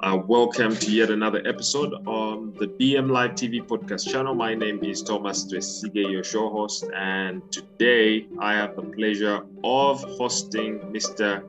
[0.00, 4.32] Uh, welcome to yet another episode on the DM Live TV podcast channel.
[4.32, 10.00] My name is Thomas Dwesige, your show host, and today I have the pleasure of
[10.16, 11.42] hosting Mr.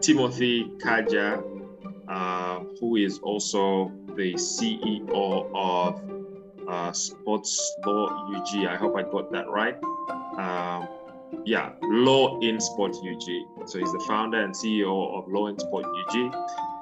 [0.00, 1.44] Timothy Kaja,
[2.08, 6.00] uh, who is also the CEO of
[6.66, 8.64] uh, Sports Law UG.
[8.64, 9.76] I hope I got that right.
[10.38, 10.88] Um,
[11.44, 13.68] yeah, Law in Sport UG.
[13.68, 16.34] So he's the founder and CEO of Law in Sport UG.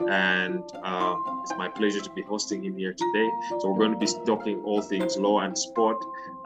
[0.09, 3.31] And um, it's my pleasure to be hosting him here today.
[3.61, 5.97] So we're going to be talking all things law and sport,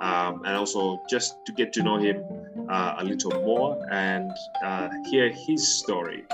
[0.01, 2.25] um, and also just to get to know him
[2.69, 4.31] uh, a little more and
[4.65, 6.25] uh, hear his story.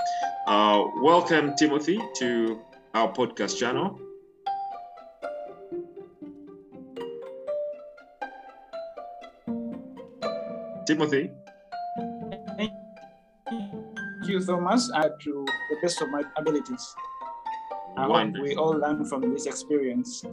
[0.47, 2.59] Uh, welcome, Timothy, to
[2.93, 3.99] our podcast channel.
[10.87, 11.29] Timothy.
[14.29, 16.95] Thank you so much uh, to the best of my abilities.
[17.97, 20.23] I hope we all learn from this experience.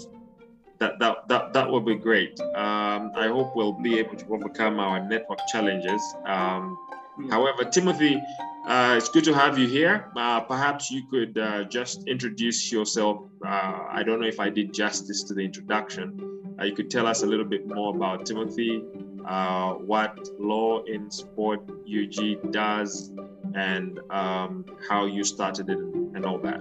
[0.81, 2.39] That, that, that, that will be great.
[2.41, 6.03] Um, I hope we'll be able to overcome our network challenges.
[6.27, 6.77] Um,
[7.19, 7.31] mm.
[7.31, 8.23] However, Timothy,
[8.67, 10.13] uh, it's good to have you here.
[10.15, 13.23] Uh, perhaps you could uh, just introduce yourself.
[13.43, 16.55] Uh, I don't know if I did justice to the introduction.
[16.61, 18.83] Uh, you could tell us a little bit more about Timothy,
[19.27, 23.11] uh, what Law in Sport UG does,
[23.57, 26.61] and um, how you started it and all that.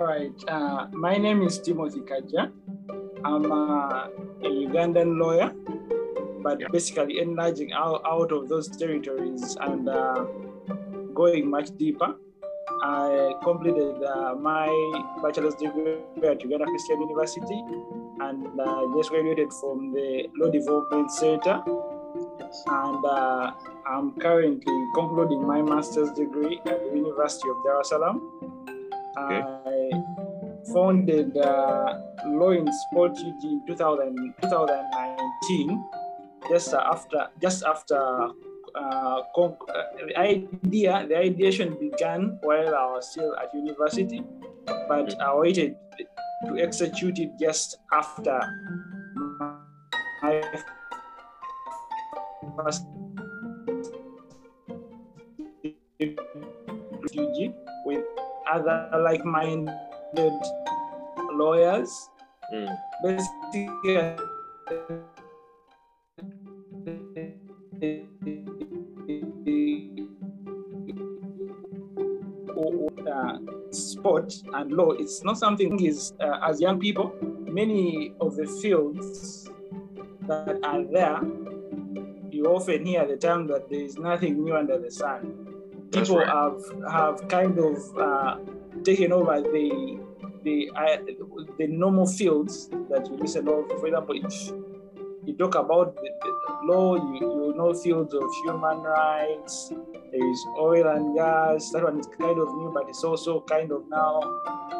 [0.00, 0.32] All right.
[0.48, 2.50] Uh, my name is Timothy Kaja.
[3.22, 4.08] I'm uh,
[4.42, 5.52] a Ugandan lawyer,
[6.42, 6.68] but yeah.
[6.72, 10.24] basically enlarging out, out of those territories and uh,
[11.12, 12.14] going much deeper.
[12.82, 14.66] I completed uh, my
[15.22, 17.62] bachelor's degree at Uganda Christian University
[18.20, 21.62] and uh, just graduated from the Law Development Center.
[22.66, 23.52] And uh,
[23.86, 28.18] I'm currently concluding my master's degree at the University of Dar es Salaam.
[29.16, 29.42] Okay.
[29.42, 29.90] I
[30.72, 35.84] founded uh, Law in Sport UG in 2000, 2019,
[36.48, 38.30] just after just after
[38.74, 39.22] uh,
[40.06, 44.22] the idea, the ideation began while I was still at university,
[44.88, 45.76] but I waited
[46.46, 48.40] to execute it just after
[50.22, 50.42] my
[57.84, 58.04] with
[58.50, 59.76] other like-minded
[61.32, 62.08] lawyers.
[62.52, 62.76] Mm.
[63.02, 63.68] Basically,
[73.10, 73.38] uh,
[73.70, 77.14] sport and law, it's not something is uh, as young people,
[77.46, 79.48] many of the fields
[80.26, 81.20] that are there,
[82.40, 85.20] you often hear the term that there is nothing new under the sun.
[85.92, 86.28] People right.
[86.28, 86.58] have
[86.90, 88.38] have kind of uh,
[88.82, 90.00] taken over the
[90.44, 90.96] the uh,
[91.58, 93.68] the normal fields that you listen of.
[93.80, 94.52] For example, if
[95.26, 99.72] you talk about the, the law, you, you know fields of human rights,
[100.10, 101.70] there is oil and gas.
[101.72, 104.22] That one is kind of new, but it's also kind of now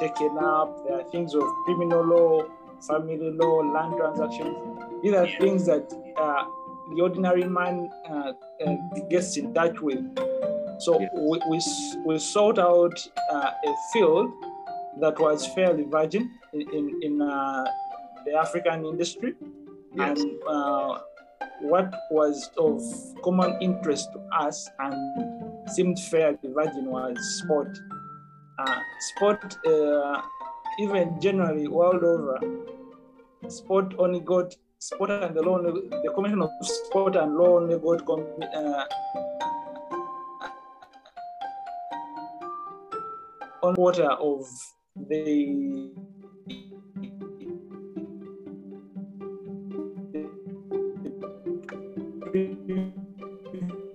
[0.00, 0.86] taken up.
[0.86, 2.44] There are things of criminal law,
[2.80, 4.56] family law, land transactions.
[5.02, 6.44] These are things that uh,
[6.94, 8.32] the ordinary man uh,
[8.66, 8.76] uh,
[9.08, 10.04] gets in touch with.
[10.80, 11.60] So we, we,
[12.06, 14.32] we sought out uh, a field
[15.00, 17.64] that was fairly virgin in, in, in uh,
[18.24, 19.34] the African industry.
[19.94, 20.20] Yes.
[20.20, 20.98] And uh,
[21.60, 22.82] what was of
[23.22, 27.78] common interest to us and seemed fairly virgin was sport.
[28.58, 28.80] Uh,
[29.14, 30.20] sport, uh,
[30.78, 32.38] even generally world over,
[33.48, 35.60] sport only got sport and the law.
[35.60, 38.84] The combination of sport and law got uh,
[43.62, 44.46] on water of
[44.96, 45.92] the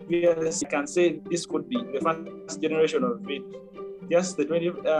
[0.08, 3.42] yes, you can say this could be the first generation of it.
[4.12, 4.92] Just the 20, uh,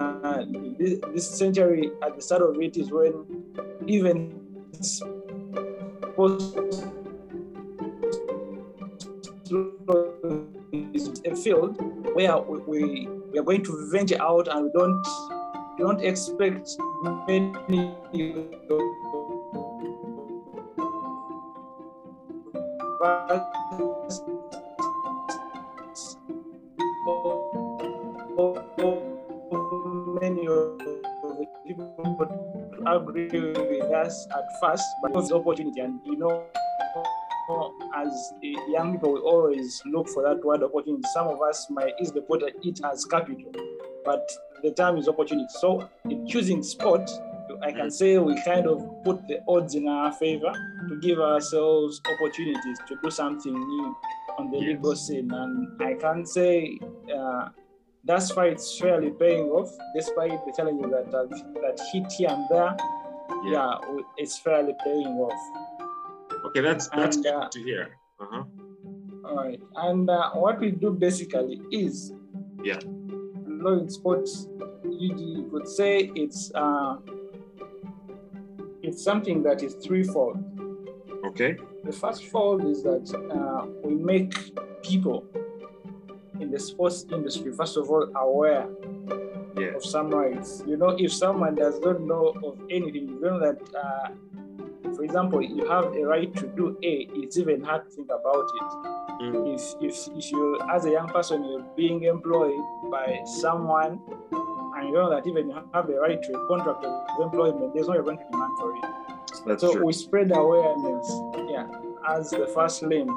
[0.00, 0.44] uh,
[0.78, 3.26] this, this, century, at the start of it, is when
[3.86, 4.43] even
[11.26, 11.76] a field
[12.14, 15.06] where we, we, are going to venture out and we don't
[15.78, 16.70] don't expect
[17.26, 17.52] many
[30.20, 32.44] many of the people
[32.86, 33.63] agree
[33.94, 35.80] us at first, but it was the opportunity.
[35.80, 36.46] And you know,
[37.96, 38.32] as
[38.68, 41.02] young people, we always look for that word opportunity.
[41.12, 43.52] Some of us might easily put it as capital.
[44.04, 44.28] but
[44.62, 45.46] the term is opportunity.
[45.60, 47.10] So in choosing sport,
[47.62, 50.52] I can say we kind of put the odds in our favor
[50.88, 53.96] to give ourselves opportunities to do something new
[54.38, 54.66] on the Yes.
[54.76, 55.30] legal scene.
[55.32, 56.78] And I can say
[57.14, 57.48] uh,
[58.04, 61.30] that's why it's fairly paying off, despite the challenges that that,
[61.62, 62.76] that hit here and there.
[63.44, 63.78] Yeah,
[64.16, 65.42] it's fairly paying off.
[66.46, 67.96] Okay, that's that's And, good uh, to hear.
[68.20, 68.44] Uh-huh.
[69.24, 69.60] All right.
[69.76, 72.12] And uh, what we do basically is,
[72.62, 72.78] Yeah.
[73.46, 74.48] law in sports,
[74.84, 76.96] you, you could say it's uh,
[78.82, 80.38] it's something that is threefold.
[81.24, 81.56] Okay.
[81.84, 84.32] The first fold is that uh, we make
[84.82, 85.24] people
[86.40, 88.68] in the sports industry, first of all, aware
[89.66, 89.76] Yeah.
[89.76, 90.62] of some rights.
[90.66, 94.08] You know, if someone does not know of anything, you know that, uh,
[94.94, 98.46] for example, you have a right to do A, it's even hard to think about
[98.60, 98.70] it.
[99.22, 99.54] Mm.
[99.54, 102.58] If, if, if you, as a young person, you're being employed
[102.90, 104.00] by someone
[104.76, 107.88] and you know that even you have a right to a contract of employment, there's
[107.88, 108.84] no going to demand for it.
[109.46, 109.86] That's So true.
[109.86, 111.12] we spread awareness,
[111.48, 111.66] yeah,
[112.08, 113.08] as the first limb.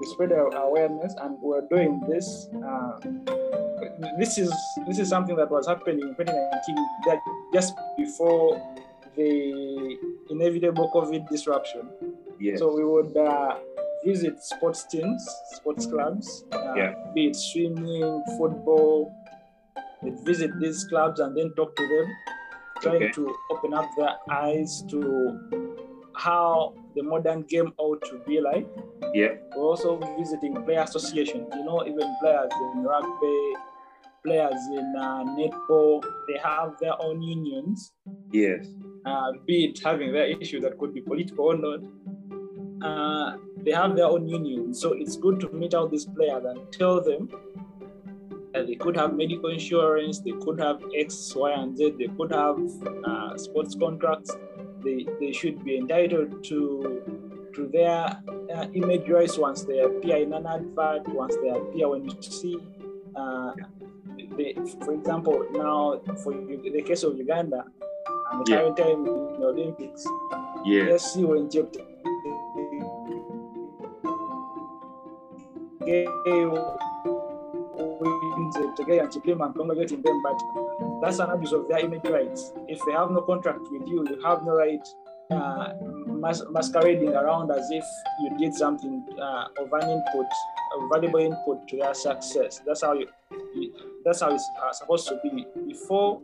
[0.00, 2.48] We spread our awareness, and we're doing this.
[2.54, 2.98] Uh,
[4.18, 4.52] this is
[4.86, 6.76] this is something that was happening in 2019,
[7.06, 7.18] that
[7.52, 8.60] just before
[9.16, 9.96] the
[10.30, 11.88] inevitable COVID disruption.
[12.40, 12.58] Yes.
[12.58, 13.56] So we would uh,
[14.04, 15.22] visit sports teams,
[15.52, 16.94] sports clubs, uh, Yeah.
[17.14, 19.12] be it swimming, football.
[20.02, 22.06] We'd visit these clubs and then talk to them,
[22.80, 23.12] trying Okay.
[23.12, 25.38] to open up their eyes to
[26.14, 28.66] how the modern game ought to be like.
[29.14, 29.34] yeah.
[29.56, 33.54] We're also visiting player associations, you know, even players in rugby,
[34.24, 37.92] players in uh, netball, they have their own unions
[38.32, 38.66] Yes.
[39.04, 41.80] uh, be it having their issue that could be political or not,
[42.82, 44.72] uh, they have their own union.
[44.74, 47.28] So it's good to meet out these players and tell them
[48.54, 52.32] that they could have medical insurance, they could have X, Y, and Z, they could
[52.32, 52.58] have
[53.04, 54.30] uh, sports contracts.
[54.84, 57.02] They, they should be entitled to
[57.54, 58.18] to their
[58.54, 62.56] uh, image rights once they appear in an advert, once they appear when you see.
[63.14, 63.52] Uh,
[64.36, 67.64] they, for example, now for the case of Uganda,
[68.32, 68.58] and the Yeah.
[68.58, 70.06] current time in the Olympics,
[70.64, 70.90] Yes.
[70.90, 71.76] let's see when Jept
[78.00, 80.40] wins it again and Chiplima and congregating them, but
[81.02, 82.52] that's an abuse of their image rights.
[82.68, 84.86] If they have no contract with you, you have no right
[85.30, 85.72] uh,
[86.06, 87.84] mas- masquerading around as if
[88.20, 92.60] you did something uh, of an input, a valuable input to their success.
[92.66, 93.08] That's how you-
[94.04, 95.46] that's how it's uh, supposed to be.
[95.66, 96.20] Before,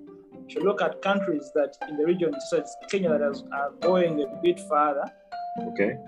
[0.47, 3.71] if you look at countries that in the region, such as Kenya, that is, are
[3.81, 5.05] going a bit further,
[5.73, 5.99] Okay.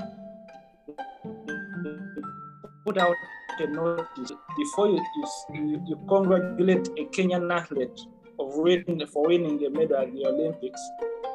[2.85, 3.15] put out
[3.59, 8.01] a notice before you, you, you, you congratulate a Kenyan athlete
[8.39, 10.81] of winning for winning a medal at the Olympics.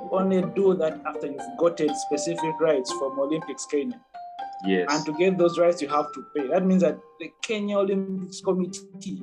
[0.01, 3.99] You only do that after you've gotten specific rights from Olympics Kenya.
[4.65, 4.87] Yes.
[4.89, 6.47] And to get those rights, you have to pay.
[6.47, 9.21] That means that the Kenya Olympics Committee,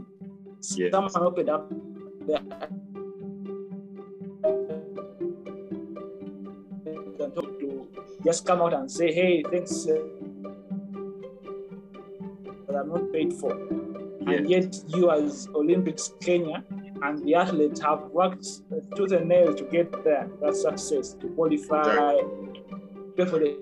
[0.71, 0.93] Yes.
[0.93, 1.69] someone opened up
[7.59, 7.89] to
[8.25, 9.95] just come out and say, hey, thanks, uh,
[12.69, 13.53] that I'm not paid for.
[14.27, 16.65] And yet, you as Olympics Kenya
[17.03, 18.45] and the athletes have worked
[18.97, 22.17] to the nail to get there, that success, to qualify,
[23.17, 23.59] pay for the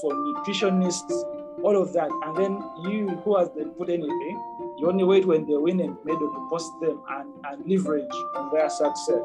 [0.00, 2.10] for nutritionists, all of that.
[2.24, 2.52] And then
[2.90, 4.36] you who has put anything,
[4.78, 8.50] you only wait when they win a medal to post them and, and leverage on
[8.52, 9.22] their success.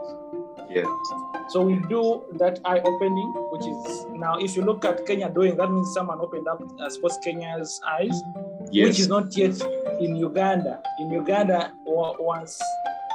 [0.70, 0.86] Yes.
[1.50, 5.56] So we do that eye opening, which is now if you look at Kenya doing
[5.58, 8.22] that means someone opened up uh, Sports Kenya's eyes,
[8.72, 9.60] which is not yet
[10.02, 10.82] in Uganda.
[11.00, 12.62] In Uganda, once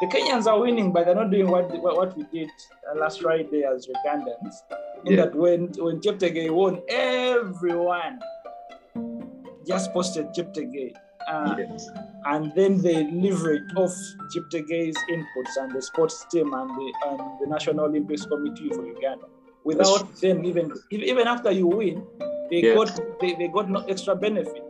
[0.01, 2.49] the Kenyans are winning, but they're not doing what what, what we did
[2.91, 4.55] uh, last Friday as Ugandans.
[5.05, 5.25] In Yeah.
[5.27, 8.19] that when when Cheptegei won, everyone
[9.67, 10.93] just posted Cheptegei.
[11.29, 11.89] Uh, Yes.
[12.27, 13.95] and then they leveraged off
[14.35, 19.27] Cheptegei's inputs and the sports team and the, and the National Olympics Committee for Uganda.
[19.65, 22.05] Without them even even after you win,
[22.51, 22.75] they Yeah.
[22.75, 24.65] got they, they got no extra benefit.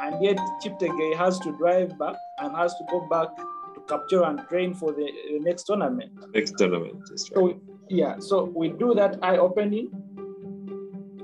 [0.00, 3.36] And yet Cheptegei has to drive back and has to go back
[3.74, 6.12] to capture and train for the, the next tournament.
[6.32, 7.00] Next tournament.
[7.10, 7.18] Right.
[7.18, 9.90] So yeah, so we do that eye opening,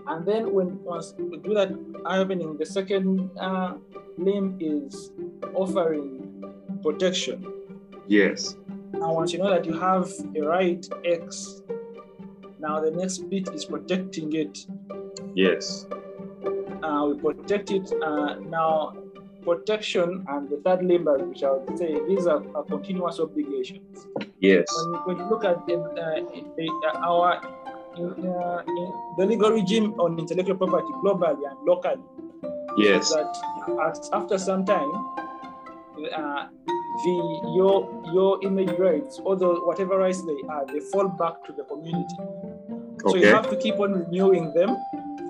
[0.09, 1.71] and then when once we do that
[2.05, 3.75] eye opening, the second uh,
[4.19, 5.11] limb is
[5.55, 6.45] offering
[6.83, 7.47] protection.
[8.07, 8.57] Yes.
[8.93, 11.63] Now, once you know that you have a right X,
[12.59, 14.67] now the next bit is protecting it.
[15.35, 15.87] Yes.
[16.83, 17.93] Uh, we protect it.
[18.03, 18.95] Uh, now,
[19.43, 24.07] protection and the third limb, which I would say these are, are continuous obligations.
[24.41, 24.67] Yes.
[24.77, 27.41] When you, when you look at the, uh, the, uh, our
[27.99, 32.03] in, uh, in the legal regime on intellectual property globally and locally,
[32.76, 33.12] Yes.
[33.15, 33.35] that
[34.12, 34.93] after some time,
[36.15, 36.47] uh,
[37.05, 37.15] the
[37.57, 42.17] your your image rights, although whatever rights they are, they fall back to the community.
[43.07, 44.76] So you have to keep on renewing them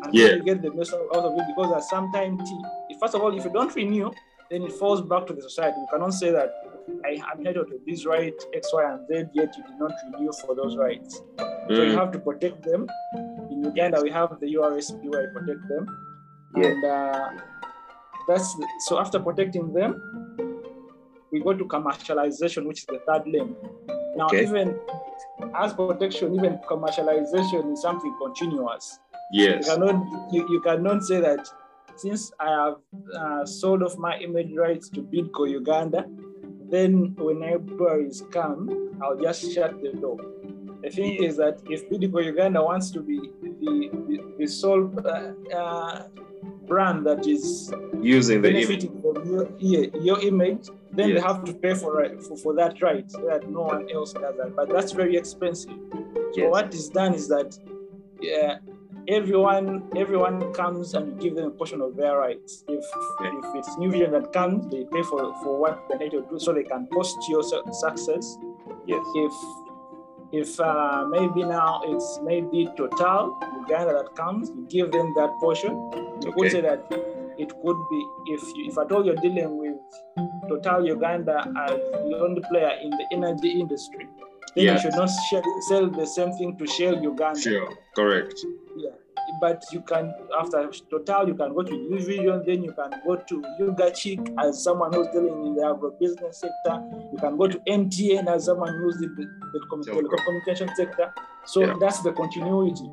[0.04, 0.34] until Yeah.
[0.36, 1.44] you get the most out of it.
[1.54, 4.10] Because at some time, t- first of all, if you don't renew,
[4.50, 5.76] then it falls back to the society.
[5.80, 6.50] You cannot say that
[7.04, 10.32] I am entitled to this right X, Y, and Z, yet you did not renew
[10.32, 11.22] for those rights.
[11.68, 12.86] So you Mm, have to protect them.
[13.50, 15.84] In Uganda, we have the URSB where we protect them.
[16.56, 16.66] Yeah.
[16.68, 17.30] And uh,
[18.28, 20.00] that's the, so after protecting them,
[21.32, 23.56] we go to commercialization, which is the third limb.
[24.16, 24.44] Now, Okay.
[24.44, 24.78] even
[25.54, 28.98] as protection, even commercialization is something continuous.
[29.32, 29.68] You Yes.
[29.68, 29.96] cannot,
[30.32, 31.46] you, you cannot say that
[31.96, 32.76] since I have
[33.18, 36.06] uh, sold off my image rights to Bidco Uganda,
[36.70, 38.60] then when February's come,
[39.02, 40.18] I'll just shut the door.
[40.86, 43.74] The thing is that if Bidco Uganda wants to be the,
[44.08, 46.02] the, the sole uh, uh,
[46.68, 48.88] brand that is Using the image.
[49.02, 53.10] from your, yeah, your image, then they have to pay for, for for that right
[53.10, 54.54] so that no one else does that.
[54.54, 55.74] But that's very expensive.
[56.34, 56.50] So Yes.
[56.54, 57.50] what is done is that
[58.20, 58.58] yeah,
[59.08, 59.66] everyone
[59.96, 62.52] everyone comes and give them a portion of their rights.
[62.68, 62.84] If
[63.20, 63.32] Okay.
[63.42, 66.38] if it's New Vision that comes, they pay for, for what they need to do
[66.38, 67.42] so they can post your
[67.84, 68.24] success.
[68.92, 69.04] Yes.
[69.26, 69.34] If
[70.32, 75.72] if uh, maybe now it's maybe Total Uganda that comes, you give them that portion.
[76.22, 76.32] You Okay.
[76.32, 76.80] could say that
[77.38, 78.00] it could be
[78.34, 79.76] if you, if at all you're dealing with
[80.48, 81.70] Total Uganda as
[82.10, 84.08] the only player in the energy industry,
[84.54, 84.72] then Yeah.
[84.74, 87.40] you should not share, sell the same thing to Shell Uganda.
[87.40, 87.68] Sure.
[87.94, 88.34] Correct.
[88.76, 88.90] Yeah.
[89.40, 93.16] But you can after Total, you can go to New Vision, then you can go
[93.16, 96.82] to Ugachick as someone who's dealing in the agribusiness sector.
[97.12, 101.12] You can go to MTN as someone who's in the, the com- telecommunication sector.
[101.44, 101.74] So Yeah.
[101.80, 102.90] that's the continuity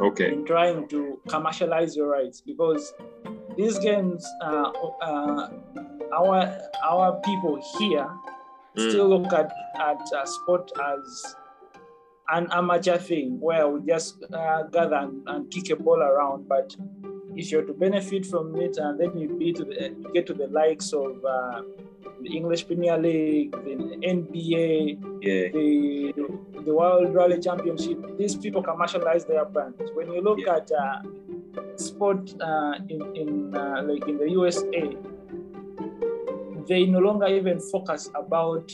[0.00, 0.32] Okay.
[0.32, 2.92] in trying to commercialize your rights because
[3.56, 4.70] these games, uh,
[5.02, 5.50] uh,
[6.16, 8.08] our our people here
[8.76, 8.90] Mm.
[8.90, 9.50] still look at
[9.80, 11.34] at uh, sport as
[12.30, 16.46] an amateur thing where we just uh, gather and, and kick a ball around.
[16.48, 16.74] But
[17.36, 20.34] if you're to benefit from it and then you, be to the, you get to
[20.34, 21.62] the likes of uh,
[22.22, 25.48] the English Premier League, the NBA, Yeah.
[25.52, 26.12] the
[26.64, 29.80] the World Rally Championship, these people commercialize their brands.
[29.94, 30.56] When you look Yeah.
[30.56, 31.02] at uh,
[31.76, 34.96] sport uh, in in uh, like in the USA,
[36.66, 38.70] they no longer even focus about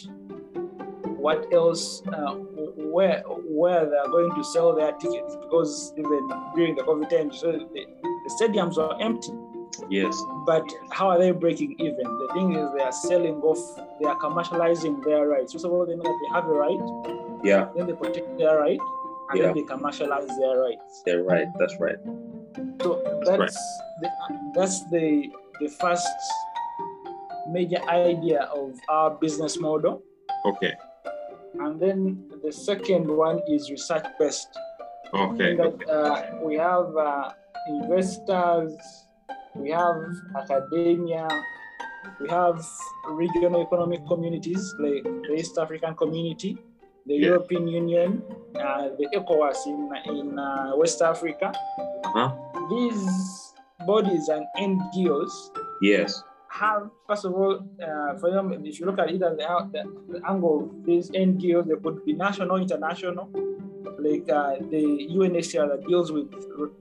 [1.24, 2.34] what else uh,
[2.94, 3.22] where
[3.54, 7.52] where they are going to sell their tickets because even during the COVID time, so
[7.52, 9.32] the, the stadiums were empty.
[9.90, 10.16] Yes.
[10.46, 12.04] But how are they breaking even?
[12.04, 13.62] The thing is, they are selling off,
[14.00, 15.52] they are commercializing their rights.
[15.52, 17.68] First of all, they know that they have a right, Yeah.
[17.76, 18.78] then they protect their right,
[19.30, 19.46] and Yeah.
[19.46, 21.02] then they commercialize their rights.
[21.04, 21.48] They're right.
[21.58, 21.96] That's right.
[22.82, 23.58] So That's that's
[24.00, 24.08] the,
[24.54, 25.30] that's the
[25.60, 26.06] the first
[27.50, 30.02] major idea of our business model.
[30.46, 30.72] Okay.
[31.60, 34.48] And then the second one is research based.
[35.14, 35.54] Okay.
[35.54, 37.30] that uh, we have uh,
[37.68, 38.74] investors,
[39.54, 39.94] we have
[40.36, 41.28] academia,
[42.20, 42.58] we have
[43.10, 46.58] regional economic communities like the East African Community,
[47.06, 47.28] the Yeah.
[47.28, 48.22] European Union,
[48.58, 51.52] uh, the ECOWAS in, in uh, West Africa.
[52.04, 52.34] Uh-huh.
[52.70, 53.54] These
[53.86, 55.32] bodies and NGOs
[55.82, 56.22] Yes.
[56.54, 59.82] Have, first of all, uh, for them, if you look at either the, the,
[60.20, 63.28] the angle of these NGOs, they could be national, international,
[63.98, 66.28] like uh, the UNHCR that deals with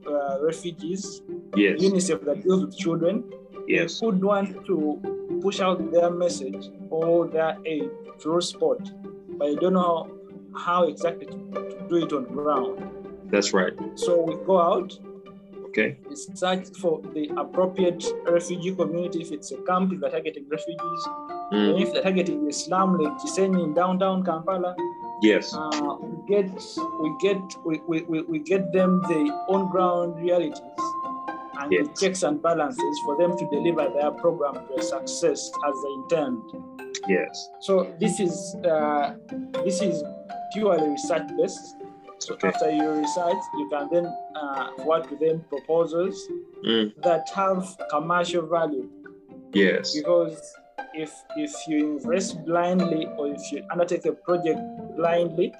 [0.06, 1.22] uh, refugees,
[1.56, 1.80] Yes.
[1.80, 3.24] UNICEF that deals with children,
[3.66, 3.98] Yes.
[4.00, 4.78] could want to
[5.42, 7.90] push out their message or their aid
[8.20, 8.82] through sport,
[9.38, 10.08] but they don't know
[10.56, 12.84] how exactly to, to do it on ground.
[13.32, 13.72] That's right.
[13.96, 14.96] So we go out,
[15.76, 15.96] Okay.
[16.14, 19.22] search for the appropriate refugee community.
[19.22, 21.02] If it's a camp, if they're targeting refugees,
[21.52, 21.70] Mm.
[21.70, 24.76] and if they're targeting Islam, like Kisenyi in downtown Kampala,
[25.20, 25.52] Yes.
[25.54, 26.50] uh, we get
[27.02, 30.60] we get we, we, we, get them the on ground realities
[31.60, 35.74] and the checks and balances for them to deliver their program to a success as
[35.82, 36.42] they intend.
[37.08, 37.50] Yes.
[37.60, 39.14] So this is uh,
[39.64, 40.02] this is
[40.52, 41.76] purely research based.
[42.24, 42.48] So Okay.
[42.48, 46.16] after you research, you can then uh, work with them proposals
[46.64, 46.94] Mm.
[47.02, 48.88] that have commercial value
[49.52, 49.94] Yes.
[49.94, 50.36] because
[50.94, 54.58] if if you invest blindly or if you undertake a project
[54.96, 55.52] blindly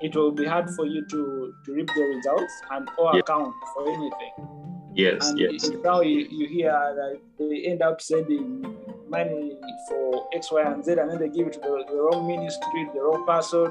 [0.00, 1.20] it will be hard for you to
[1.64, 4.32] to reap the results and or account for anything
[4.94, 5.68] Yes, and yes.
[5.84, 8.46] now you, you hear that they end up sending
[9.08, 9.52] money
[9.88, 12.80] for X, Y, and Z, and then they give it to the, the wrong ministry,
[12.94, 13.70] the wrong person.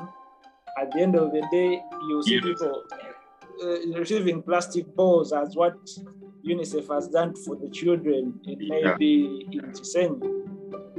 [0.80, 2.84] At the end of the day, you see people
[3.64, 5.78] uh, receiving plastic balls as what
[6.46, 8.92] UNICEF has done for the children in Yeah.
[8.92, 10.44] maybe in Kisenyi.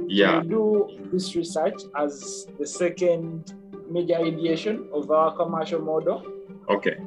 [0.07, 3.53] Yeah, We do this research as the second
[3.89, 6.23] major ideation of our commercial model,
[6.67, 6.97] okay.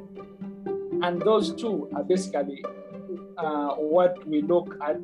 [1.03, 2.65] and those two are basically
[3.37, 5.01] uh, what we look at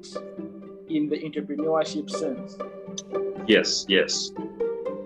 [0.89, 2.57] in the entrepreneurship sense.
[3.47, 4.31] Yes, yes.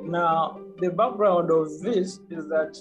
[0.04, 2.74] Now, the background of this is that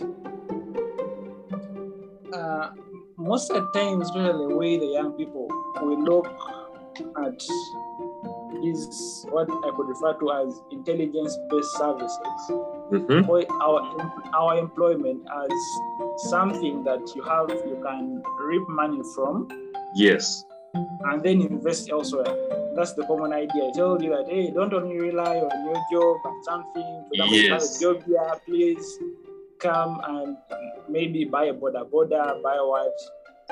[2.34, 2.72] uh,
[3.16, 5.48] most of the time, especially the way the young people
[5.84, 6.26] we look
[7.24, 7.44] at
[8.64, 12.18] is what I could refer to as intelligence-based services.
[12.92, 13.30] Mm-hmm.
[13.30, 13.80] or our
[14.34, 15.52] our employment as
[16.30, 19.48] something that you have you can reap money from
[19.96, 20.44] Yes,
[21.06, 22.34] and then invest elsewhere.
[22.76, 23.70] That's the common idea.
[23.70, 27.06] I told you that hey, don't only rely on your job but something.
[27.08, 27.78] For example, you have Yes.
[27.78, 29.00] a job here, please
[29.60, 30.38] come and
[30.90, 32.94] maybe buy a border border, buy what.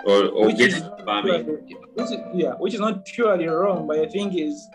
[0.06, 1.44] or, or Which get is not farming.
[1.46, 4.68] purely- which is, yeah, which is not purely wrong, but the thing is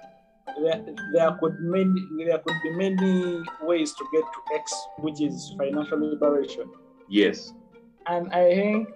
[0.62, 5.54] there, there could many there could be many ways to get to X, which is
[5.59, 6.69] financial liberation.
[7.09, 7.52] Yes,
[8.07, 8.88] And I think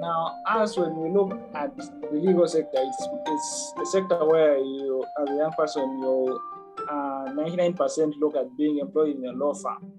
[0.00, 5.04] now, as when we look at the legal sector, it's, it's a sector where you,
[5.20, 6.40] as a young person, you
[6.88, 9.92] uh, 99% look at being employed in a law firm.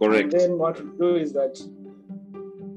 [0.00, 0.32] correct.
[0.32, 1.58] And then what we do is that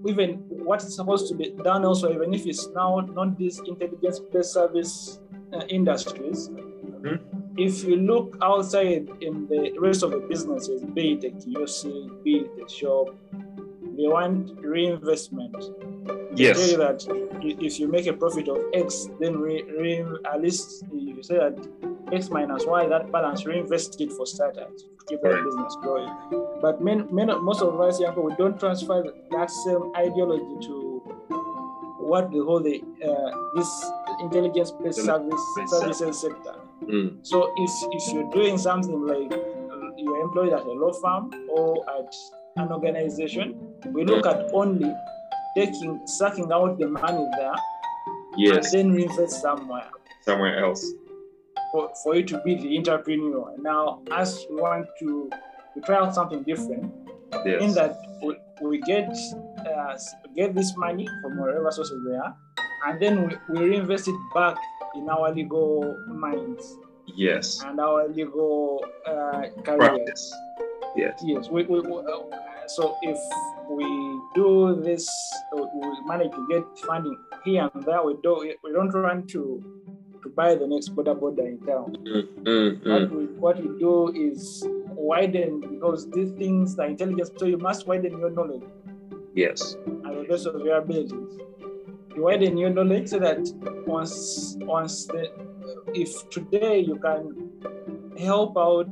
[0.08, 5.20] even what's supposed to be done also, even if it's now not these intelligence-based service
[5.54, 7.20] uh, industries, Mhm.
[7.58, 11.88] if you look outside in the rest of the businesses, be it a kiosk,
[12.24, 13.08] be it a shop,
[14.00, 15.58] they want reinvestment.
[16.36, 16.58] They Yes.
[16.58, 17.00] tell you that
[17.68, 21.56] if you make a profit of X, then re, re, at least you say that
[22.12, 26.12] X minus Y, that balance reinvest it for startups to keep that business growing.
[26.62, 30.76] But many, many, most of us young people, we don't transfer that same ideology to
[32.00, 33.70] what we whole the, uh, this
[34.22, 36.56] intelligence-based service services sector.
[36.84, 37.20] Mm.
[37.22, 41.86] So if if you're doing something like uh, you're employed at a law firm or
[41.98, 42.12] at
[42.56, 44.94] an organization, we look at only
[45.56, 47.56] taking sucking out the money there
[48.38, 49.90] Yes, and then reinvest somewhere
[50.22, 50.94] somewhere else.
[51.72, 53.54] for, for you to be the entrepreneur.
[53.60, 55.30] Now, as we want to,
[55.74, 56.94] to try out something different,
[57.46, 59.10] in that we, we get
[59.68, 59.98] uh,
[60.36, 62.36] get this money from wherever sources they are,
[62.88, 64.58] and then we, we reinvest it back
[64.96, 67.62] in our legal minds yes.
[67.64, 69.78] and our legal uh, careers.
[69.78, 70.34] Practice.
[70.96, 72.20] Yes, Yes, we, we, we, uh,
[72.70, 73.18] so if
[73.70, 73.86] we
[74.36, 75.10] do this,
[75.54, 78.04] we manage to get funding here and there.
[78.04, 79.64] We don't we don't run to
[80.24, 81.96] to buy the next border border in town.
[82.06, 83.12] Mm, mm, What mm.
[83.12, 87.32] we what we do is widen because these things are intelligence.
[87.38, 88.64] So you must widen your knowledge
[89.34, 91.40] yes, and the best of your abilities.
[92.16, 93.40] You widen your knowledge so that
[93.88, 95.32] once once the
[95.94, 97.50] if today you can
[98.18, 98.90] help out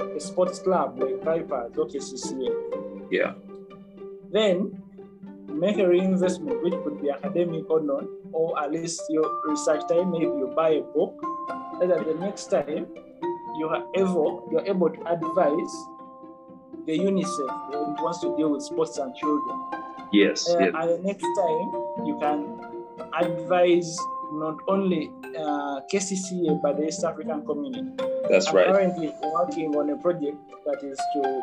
[0.00, 2.50] a sports club like Vipers or KCCA,
[3.10, 3.32] yeah,
[4.30, 4.82] then
[5.48, 10.10] make a reinvestment which could be academic or not, or at least your research time,
[10.10, 11.14] maybe you buy a book,
[11.80, 12.86] so that the next time
[13.58, 15.74] you are able you're able to advise
[16.86, 19.58] the UNICEF when it wants to deal with sports and children.
[20.12, 20.72] yes, Uh, yes.
[20.74, 22.60] And the next time you can
[23.18, 23.96] advise
[24.32, 27.90] not only uh, KCCA but the East African community.
[28.28, 28.66] That's I'm right.
[28.66, 31.42] currently working on a project that is to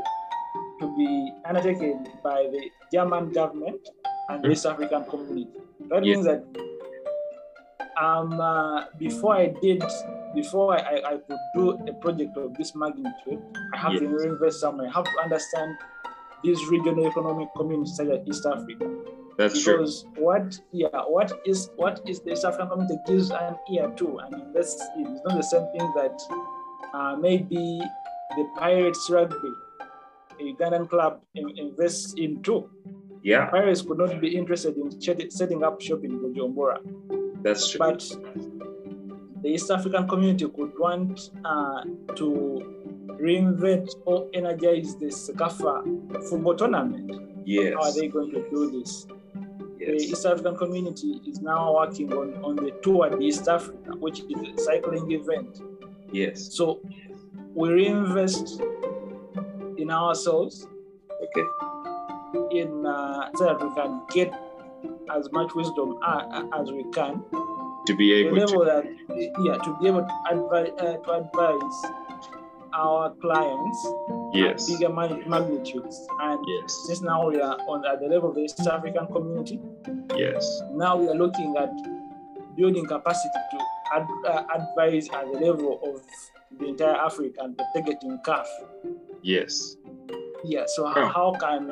[0.80, 3.80] to be undertaken by the German government
[4.30, 5.48] and the East African community.
[5.90, 6.14] That Yeah.
[6.16, 6.44] means that
[8.02, 9.84] um, uh, before I did,
[10.34, 13.40] before I, I, could do a project of this magnitude,
[13.74, 14.24] I have to Yes.
[14.24, 14.88] invest somewhere.
[14.88, 15.78] I have to understand
[16.44, 18.86] these regional economic communities such as East Africa
[19.38, 19.88] That's true.
[20.18, 24.30] what yeah what is what is the East African community gives an ear to I
[24.30, 26.18] mean, that's is not the same thing that
[26.94, 27.82] uh, maybe
[28.38, 29.52] the Pirates rugby,
[30.40, 32.70] a Ugandan club, in- invests into.
[33.24, 34.92] Yeah, Pirates could not be interested in
[35.32, 36.78] setting up shop in Bujumbura,
[37.42, 37.80] that's true.
[37.80, 38.00] but
[39.42, 41.84] the East African community could want uh,
[42.16, 42.28] to
[43.22, 47.12] reinvent or energize the CECAFA football tournament.
[47.46, 49.06] Yes, How are they going to do this?
[49.86, 54.20] The East African community is now working on, on the Tour de East Africa, which
[54.22, 55.62] is a cycling event.
[56.12, 56.54] yes.
[56.56, 56.82] So
[57.54, 58.62] we reinvest
[59.78, 60.68] in ourselves
[61.26, 61.48] Okay.
[62.60, 64.34] in uh, so that we can get
[65.16, 67.24] as much wisdom uh, as we can
[67.88, 68.86] to be able to that
[69.46, 71.78] yeah to be able to advise uh, to advise
[72.76, 73.88] our clients
[74.34, 74.70] yes.
[74.70, 76.08] bigger mag- magnitudes.
[76.22, 76.84] And yes.
[76.88, 79.60] since now we are on at the level of the East African community
[80.18, 80.62] yes.
[80.74, 81.72] now we are looking at
[82.56, 83.58] building capacity to
[83.96, 86.02] ad, uh, advise at the level of
[86.60, 88.46] the entire Africa and targeting CAF.
[89.22, 89.76] yes.
[90.46, 91.72] Yeah, so how, how can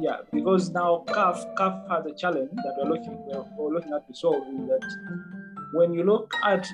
[0.00, 3.18] yeah, because now CAF CAF has a challenge that we're looking
[3.56, 4.82] we're looking at to solve is that
[5.74, 6.66] when you look at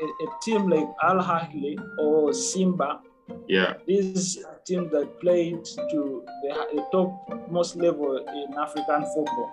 [0.00, 3.00] a, a team like Al Ahly or Simba,
[3.48, 9.50] yeah these teams that played to the, the top most level in African football.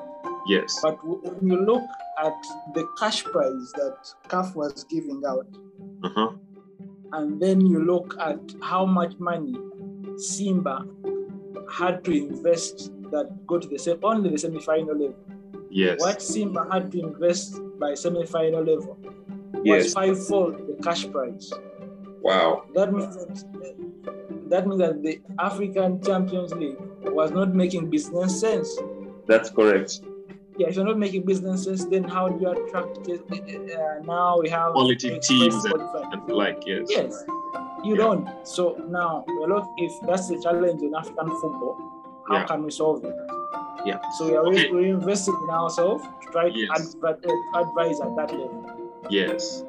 [0.47, 1.83] yes But when you look
[2.19, 2.39] at
[2.73, 5.47] the cash prize that CAF was giving out,
[6.03, 6.31] uh-huh
[7.13, 9.55] and then you look at how much money
[10.17, 10.85] Simba
[11.71, 15.15] had to invest that go to the same only the semi-final level.
[15.69, 18.97] yes What Simba had to invest by semi-final level
[19.53, 21.51] was yes fivefold the cash prize.
[22.21, 26.77] wow That means that that means that the African Champions League
[27.19, 28.69] was not making business sense.
[29.27, 30.01] that's correct
[30.57, 33.07] Yeah, if you're not making business sense, then how do you attract?
[33.09, 36.13] Uh, now we have Quality teams and- qualified.
[36.13, 37.13] and like yes Yes,
[37.87, 38.03] you Yeah.
[38.03, 38.27] don't.
[38.55, 38.63] So
[38.97, 41.73] now, well, look, if that's the challenge in African football,
[42.27, 42.45] how Yeah.
[42.51, 43.15] can we solve it?
[43.89, 43.99] Yeah.
[44.17, 44.69] So we are Okay.
[44.75, 46.69] we're investing in ourselves to try to Yes.
[46.77, 48.61] adv- uh, advise at that level.
[49.09, 49.63] Yes.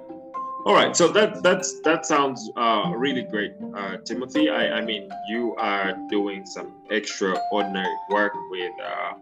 [0.67, 0.97] All right.
[0.97, 4.49] So that that's that sounds uh, really great, uh, Timothy.
[4.49, 9.13] I, I mean, you are doing some extraordinary work with uh,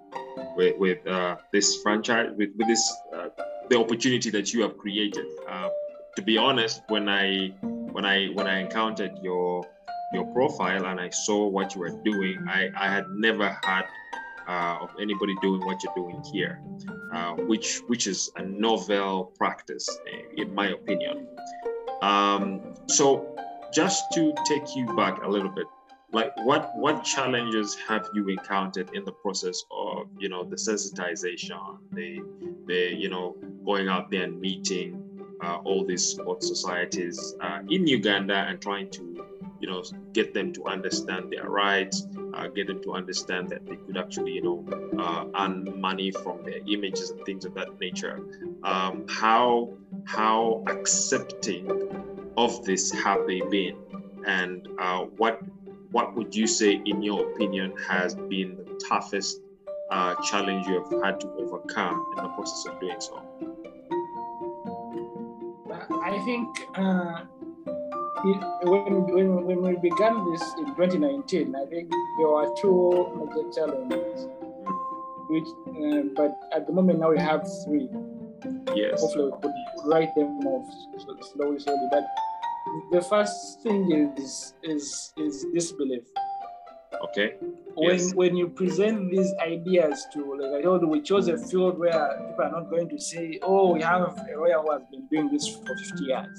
[0.57, 3.29] with, with uh, this franchise, with with this uh,
[3.71, 5.27] the opportunity that you have created.
[5.49, 5.69] Uh,
[6.15, 7.49] to be honest, when I
[7.91, 9.67] when I when I encountered your
[10.13, 13.87] your profile and I saw what you were doing, I, I had never had
[14.49, 16.61] uh, of anybody doing what you're doing here
[17.13, 21.27] uh, which which is a novel practice, eh, in my opinion.
[22.01, 23.37] Um, so,
[23.73, 25.67] just to take you back a little bit,
[26.13, 31.79] like what what challenges have you encountered in the process of you know the sensitization,
[31.93, 32.23] the
[32.67, 35.05] the you know going out there and meeting
[35.43, 39.25] uh, all these sports societies uh, in Uganda and trying to
[39.61, 43.77] you know get them to understand their rights, uh, get them to understand that they
[43.77, 44.65] could actually you know
[44.99, 48.21] uh, earn money from their images and things of that nature.
[48.63, 49.71] Um, how
[50.05, 51.71] how accepting
[52.37, 53.77] of this have they been,
[54.27, 55.41] and uh, what
[55.91, 59.41] what would you say, in your opinion, has been the toughest
[59.91, 63.23] uh, challenge you have had to overcome in the process of doing so?
[66.03, 67.25] I think uh,
[68.25, 73.51] it, when, when, when we began this in 2019, I think there were two major
[73.55, 74.27] challenges.
[75.29, 77.89] Which, uh, but at the moment now we have three.
[78.75, 79.01] Yes.
[79.01, 79.53] Hopefully we could
[79.87, 80.69] write them off
[81.33, 81.89] slowly, slowly.
[81.91, 82.05] But
[82.91, 86.03] the first thing is is is disbelief.
[87.05, 87.37] Okay.
[87.75, 88.15] When Yes.
[88.15, 92.19] when you present these ideas to like I told you, we chose a field where
[92.29, 95.31] people are not going to say, "Oh, we have a lawyer who has been doing
[95.33, 96.39] this for 50 years."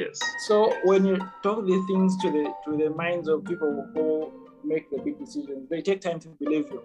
[0.00, 0.18] Yes.
[0.46, 4.06] So when you talk these things to the to the minds of people who
[4.72, 6.82] make the big decisions, they take time to believe you.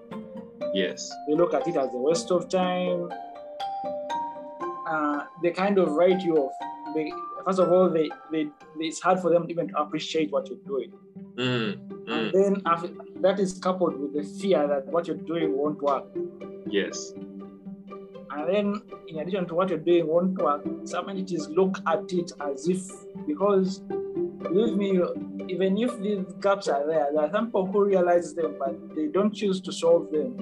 [0.74, 1.12] Yes.
[1.28, 3.10] They look at it as a waste of time.
[4.88, 6.56] Uh, they kind of write you off.
[6.96, 7.12] They,
[7.46, 8.48] first of all, they, they,
[8.80, 10.92] it's hard for them even to appreciate what you're doing.
[11.36, 11.74] Mm,
[12.08, 12.90] And mm, then after,
[13.22, 16.06] that is coupled with the fear that what you're doing won't work.
[16.70, 17.14] yes.
[18.34, 22.32] And then, in addition to what you're doing won't work, some entities look at it
[22.40, 22.82] as if,
[23.28, 23.80] because
[24.42, 25.00] believe me,
[25.50, 29.08] even if these gaps are there, there are some people who realize them, but they
[29.08, 30.38] don't choose to solve them.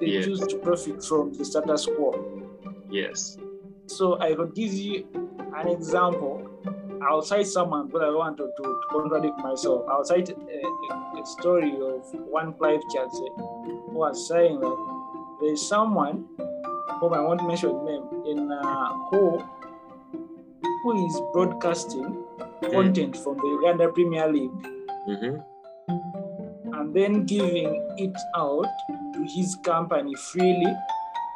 [0.00, 0.24] They Yes.
[0.24, 2.42] choose to profit from the status quo.
[2.90, 3.36] Yes.
[3.86, 5.06] So I could give you
[5.56, 6.46] an example.
[7.02, 9.86] I'll cite someone, but I don't want to, to, to contradict myself.
[9.88, 14.76] I'll cite a, a, a story of one Clive Chelsea who was saying that
[15.40, 16.26] there's someone
[17.00, 19.42] whom I won't mention his name in uh, who
[20.82, 22.24] who is broadcasting
[22.72, 24.66] content from the Uganda Premier League
[25.08, 26.74] Mm-hmm.
[26.74, 28.66] and then giving it out
[29.14, 30.72] to his company freely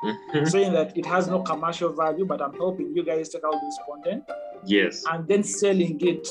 [0.05, 0.45] Mm-hmm.
[0.45, 3.79] saying that it has no commercial value, but I'm helping you guys take out this
[3.89, 4.23] content
[4.67, 5.03] Yes.
[5.11, 6.29] and then selling it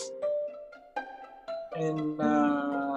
[1.79, 2.95] in uh,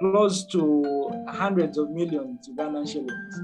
[0.00, 3.40] close to hundreds of millions Ugandan shillings.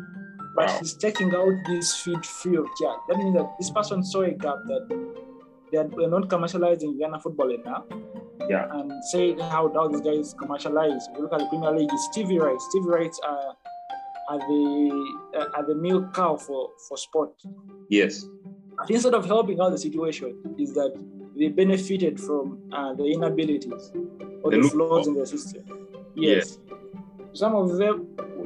[0.56, 0.76] But Wow.
[0.80, 3.00] he's taking out this feed free of charge.
[3.08, 4.84] That means that this person saw a gap that
[5.70, 7.84] they are- not commercializing Uganda football enough.
[8.48, 8.64] Yeah.
[8.76, 11.02] And say how now these guys commercialize.
[11.08, 12.64] If you look at the Premier League, it's TV rights.
[12.74, 13.48] TV rights are
[14.30, 14.64] are the
[15.56, 17.32] are the milk cow for for sport.
[17.88, 18.12] Yes.
[18.78, 20.92] But instead of helping out the situation, is that
[21.38, 23.84] they benefited from uh, the inabilities
[24.42, 25.62] or The the, flaws in the system.
[26.14, 26.58] Yes.
[27.32, 27.94] Some of them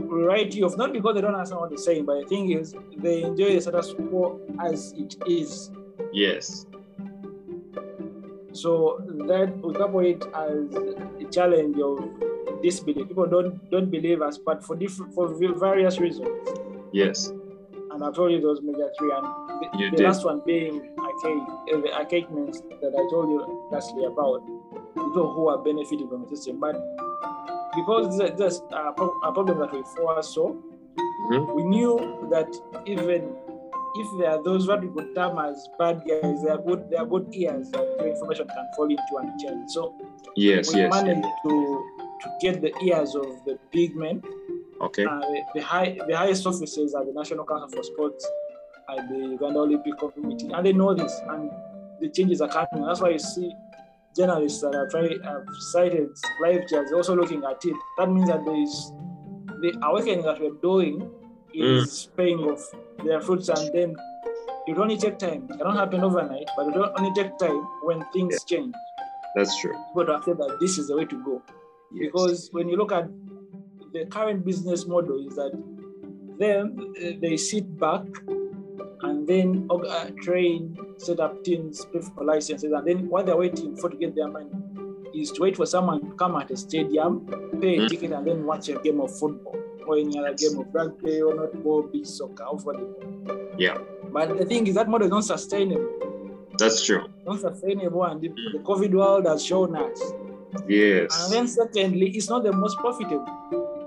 [0.05, 3.23] you off, not because they don't understand what they're saying, but the thing is, they
[3.23, 5.71] enjoy the status quo as it is.
[6.13, 6.67] Yes.
[8.53, 13.09] So that we couple it as a challenge of disbelief.
[13.09, 16.29] People don't don't believe us, but for different for various reasons.
[16.93, 17.33] Yes.
[17.93, 20.05] And I told you those major three, and the, You the did.
[20.07, 21.43] last one being archaic,
[21.75, 24.43] uh, the archaic means that I told you lastly about
[24.95, 26.59] people who are benefiting from the system.
[26.61, 26.77] But
[27.75, 30.55] because there's, there's a, a problem that we foresaw,
[31.31, 31.55] Mhm.
[31.55, 31.99] we knew
[32.31, 32.49] that
[32.87, 33.35] even
[33.97, 36.97] if there are those what we could term as bad guys, they are good, they
[36.97, 39.71] are good ears that the information can fall into and change.
[39.71, 39.95] So
[40.37, 40.73] Yes.
[40.73, 40.91] we Yes.
[40.91, 41.87] managed to
[42.23, 44.23] to get the ears of the big men
[44.81, 45.05] Okay.
[45.07, 48.27] uh, the, the high the highest officers at the National Council for Sports
[48.91, 51.51] at the Uganda Olympic Committee, and they know this, and
[52.01, 52.85] the changes are coming.
[52.87, 53.53] That's why you see
[54.17, 56.09] journalists that have tried have cited
[56.43, 57.77] live chairs also looking at it.
[57.99, 58.93] That means that there is
[59.61, 61.11] the awakening that we're doing
[61.53, 62.63] is paying off
[63.05, 63.97] their fruits, and then
[64.67, 65.47] it only take time.
[65.51, 68.75] It cannot happen overnight, but it only take time when things change.
[69.37, 69.73] That's true.
[69.89, 71.43] People to accept that this is the way to go
[71.93, 72.07] Yes.
[72.13, 73.09] because when you look at
[73.93, 75.53] the current business model is that
[76.39, 78.05] them uh, they sit back
[79.03, 83.77] and then uh, train set up teams pay for licenses and then while they're waiting
[83.77, 84.51] for to get their money
[85.15, 87.21] is to wait for someone to come at a stadium
[87.61, 87.89] pay a Mm.
[87.89, 91.35] ticket and then watch a game of football or any other game of rugby or
[91.35, 92.95] netball beach soccer or whatever
[93.59, 93.79] Yeah.
[94.13, 95.89] but the thing is that model is not sustainable
[96.59, 97.05] That's true.
[97.27, 100.01] not sustainable and the, the covid world has shown us
[100.69, 101.09] Yes.
[101.25, 103.25] and then secondly, it's not the most profitable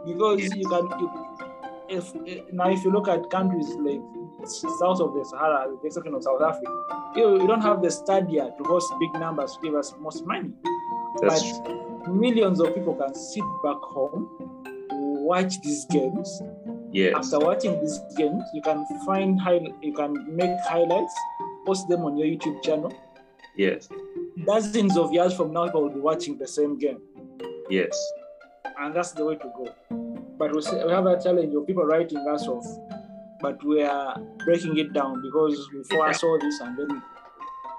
[0.05, 0.55] because Yes.
[0.55, 1.09] you can you,
[1.89, 4.01] if eh, now if you look at countries like
[4.79, 6.71] south of the Sahara, the exception of South Africa,
[7.15, 10.51] you, you don't have the stadia to host big numbers to give us most money.
[11.21, 12.13] That's but true.
[12.13, 14.29] millions of people can sit back home,
[14.89, 16.41] watch these games.
[16.91, 17.15] Yes.
[17.15, 21.13] After watching these games, you can find high, you can make highlights,
[21.65, 22.93] post them on your YouTube channel.
[23.55, 23.89] Yes.
[24.45, 26.99] Dozens of years from now, people will be watching the same game.
[27.69, 27.97] Yes.
[28.79, 30.12] and that's the way to go.
[30.43, 32.65] But we, have a challenge of people writing us off,
[33.39, 37.01] but we are breaking it down because we foresaw this and then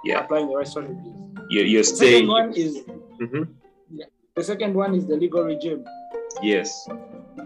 [0.04, 0.20] Yeah.
[0.24, 1.12] applying the right strategies.
[1.50, 2.28] You're, you're The second staying.
[2.28, 2.78] one is
[3.20, 3.48] Mhm.
[4.34, 5.84] the second one is the legal regime.
[6.42, 6.88] Yes.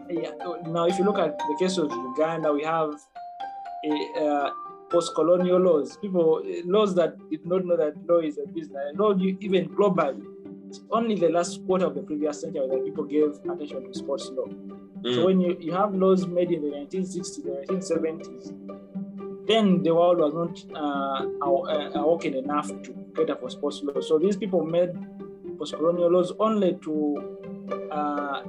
[0.09, 0.31] Yeah.
[0.66, 2.94] Now, if you look at the case of Uganda, we have
[3.85, 4.50] a, uh,
[4.88, 5.96] post-colonial laws.
[5.98, 8.94] People laws that did not know that law is a business.
[8.96, 10.24] Law even globally.
[10.68, 14.31] It's only the last quarter of the previous century that people gave attention to sports
[14.33, 14.46] law.
[15.04, 15.24] So Mm.
[15.24, 18.52] when you, you have laws made in the 1960s, the 1970s,
[19.46, 24.00] then the world was not uh, uh, awoken enough to cater for sports law.
[24.00, 24.90] So these people made
[25.59, 27.38] post-colonial laws only to
[27.90, 28.42] uh,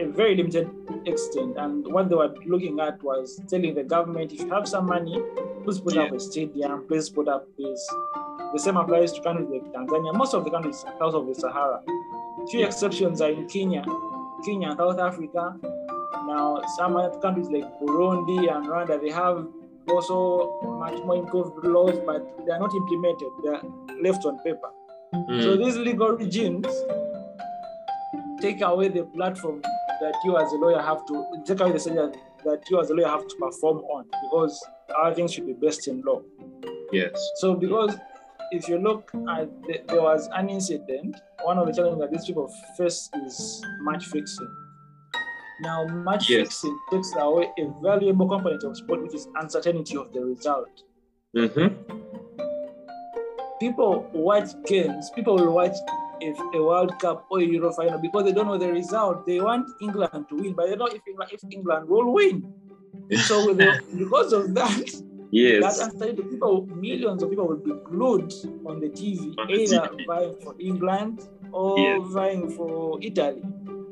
[0.00, 0.68] a very limited
[1.06, 1.56] extent.
[1.58, 5.16] And what they were looking at was telling the government, if you have some money,
[5.62, 7.80] please put up a stadium, please put up this.
[8.52, 10.14] The same applies to countries like Tanzania.
[10.14, 11.80] Most of the countries south of the Sahara.
[12.50, 13.84] Few exceptions are in Kenya,
[14.44, 15.54] Kenya, South Africa.
[16.26, 19.46] Now, some other countries like Burundi and Rwanda, they have
[19.88, 23.28] also much more improved laws, but they are not implemented.
[23.42, 23.62] They are
[24.02, 24.70] left on paper.
[25.12, 25.18] So
[25.56, 25.64] Mm.
[25.64, 26.66] these legal regimes
[28.40, 29.60] take away the platform
[30.00, 32.94] that you as a lawyer have to take away the standard that you as a
[32.94, 34.58] lawyer have to perform on because
[34.96, 36.20] our things should be based in law.
[36.92, 37.14] Yes.
[37.36, 37.94] So because
[38.52, 42.26] if you look at the, there was an incident, one of the challenges that these
[42.26, 44.48] people face is match fixing.
[45.62, 46.40] Now match Yes.
[46.40, 50.82] fixing takes away a valuable component of sport, which is uncertainty of the result.
[51.36, 51.68] Mm-hmm.
[53.58, 55.76] people watch games, people will watch
[56.20, 59.24] if a World Cup or a Euro final because they don't know the result.
[59.26, 62.52] They want England to win, but they don't know if England, if England will win.
[63.24, 65.78] So with the, because of that, Yes.
[65.78, 68.32] that uncertainty, people, millions of people will be glued
[68.66, 70.06] on the TV, On the either TV.
[70.06, 72.00] vying for England or Yes.
[72.12, 73.42] vying for Italy.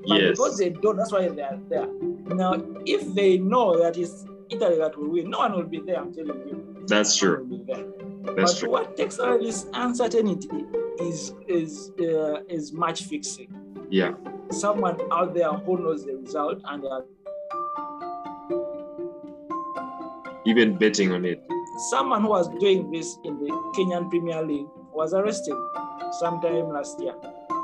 [0.07, 0.31] But Yes.
[0.37, 1.89] because they don't, that's why they are there.
[2.27, 2.53] Now,
[2.87, 5.99] if they know that it's Italy that will win, no one will be there.
[5.99, 6.57] I'm telling you.
[6.87, 7.39] That's true.
[7.39, 7.87] will be there.
[8.37, 8.71] That's but true.
[8.71, 10.65] what takes away this uncertainty
[11.01, 13.49] is is uh, is match fixing.
[13.91, 14.13] Yeah.
[14.51, 17.05] Someone out there who knows the result and they are,
[20.47, 21.43] Even betting on it.
[21.91, 25.55] someone who was doing this in the Kenyan Premier League was arrested
[26.19, 27.15] sometime last year.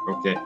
[0.09, 0.37] Okay.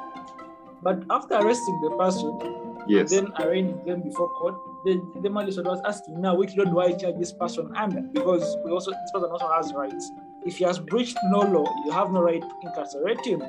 [0.83, 2.57] But after arresting the person,
[2.89, 3.11] Yes.
[3.11, 6.93] then arraigning them before court, the, the magistrate was asking now which law do I
[6.93, 8.01] charge this person under?
[8.01, 10.11] Because we also this person also has rights.
[10.47, 13.43] If he has breached no law, you have no right to incarcerate him.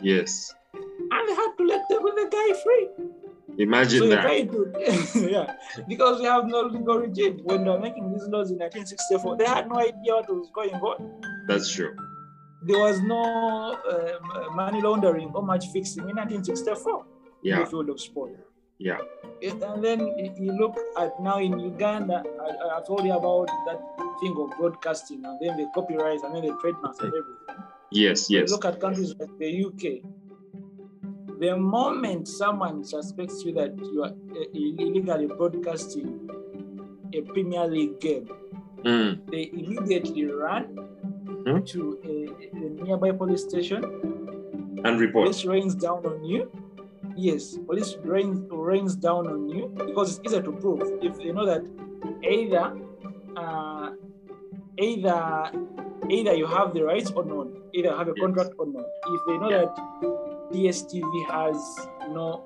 [0.00, 0.54] Yes.
[0.74, 2.88] And they had to let the, the guy free.
[3.58, 5.28] Imagine so that.
[5.30, 5.54] Yeah,
[5.88, 7.40] because we have no legal regime.
[7.42, 10.74] When they were making these laws in 1964, they had no idea what was going
[10.74, 11.20] on.
[11.48, 11.94] That's true.
[12.62, 17.04] There was no uh, money laundering or match fixing in 1964
[17.42, 17.54] yeah.
[17.54, 18.32] in the field of sport.
[18.78, 18.98] Yeah.
[19.42, 20.00] And then
[20.38, 23.80] you look at now in Uganda, I, I told you about that
[24.20, 27.64] thing of broadcasting and then the copyrights and then the trademarks and everything.
[27.90, 28.48] Yes, yes.
[28.48, 30.04] You look at countries like the UK.
[31.38, 34.12] The moment someone suspects you that you are
[34.54, 36.28] illegally broadcasting
[37.14, 38.28] a Premier League game,
[38.84, 39.30] mm.
[39.30, 41.64] they immediately run mm-hmm.
[41.64, 43.84] to a, a, nearby police station
[44.84, 45.26] and report.
[45.26, 46.50] Police rains down on you.
[47.14, 51.46] Yes, police rains rains down on you because it's easier to prove if they know
[51.46, 51.62] that
[52.22, 52.76] either
[53.36, 53.90] uh,
[54.76, 55.52] either
[56.10, 58.86] either you have the rights or not, either have a contract or not.
[59.06, 59.64] If they know yeah.
[59.66, 61.56] that DSTV has
[62.10, 62.44] no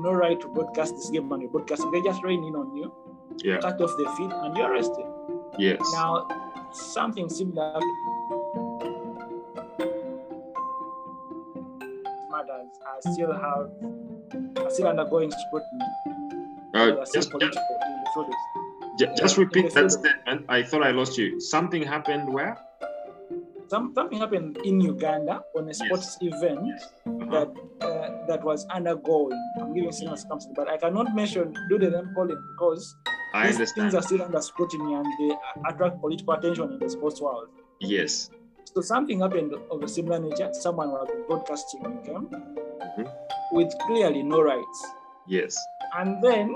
[0.00, 2.92] no right to broadcast this game and you broadcast they just rain in on you,
[3.42, 3.58] yeah.
[3.58, 5.06] cut off the feed, and you're arrested.
[5.58, 5.80] Yes.
[5.92, 6.28] Now,
[6.72, 7.80] something similar
[12.30, 13.70] matters are still have
[14.64, 15.84] are still undergoing scrutiny.
[16.74, 17.58] Uh, just, just,
[19.16, 20.44] just repeat that statement.
[20.48, 21.40] I thought I lost you.
[21.40, 22.58] Something happened where?
[23.68, 26.34] Some, something happened in Uganda on a sports yes.
[26.34, 27.30] event uh-huh.
[27.30, 29.38] that uh, that was undergoing.
[29.60, 32.94] I'm giving similar circumstances, but I cannot mention do the name calling because
[33.34, 33.90] I these understand.
[33.90, 35.36] things are still under scrutiny and they
[35.68, 37.48] attract political attention in the sports world.
[37.80, 38.30] Yes.
[38.72, 40.50] So something happened of a similar nature.
[40.52, 43.02] Someone was broadcasting game mm-hmm.
[43.56, 44.86] with clearly no rights.
[45.26, 45.58] Yes.
[45.96, 46.54] And then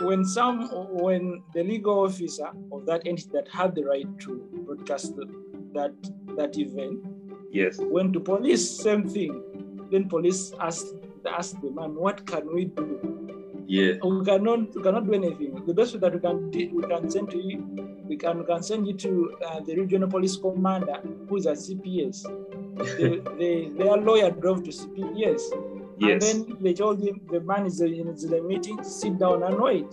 [0.00, 5.14] when some when the legal officer of that entity that had the right to broadcast
[5.16, 5.26] the,
[5.74, 5.94] that
[6.36, 7.04] that event.
[7.50, 7.78] Yes.
[7.78, 9.42] Went to police same thing.
[9.90, 10.94] Then police asked
[11.26, 13.64] asked the man what can we do?
[13.66, 13.92] Yeah.
[14.02, 15.62] We cannot we cannot do anything.
[15.66, 18.44] The best way that we can do, we can send to you we can we
[18.44, 22.22] can send you to uh, the regional police commander who's a cps
[22.76, 25.40] the, the, their lawyer drove to cps
[25.98, 26.28] Yes.
[26.28, 29.86] And then they told him the man is in the meeting, sit down and wait.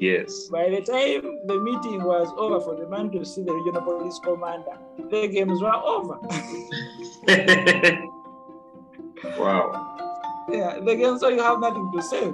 [0.00, 0.48] Yes.
[0.48, 4.18] By the time the meeting was over for the man to see the regional police
[4.24, 6.16] commander, the games were over.
[9.38, 10.46] wow.
[10.50, 12.32] Yeah, the game, so you have nothing to save.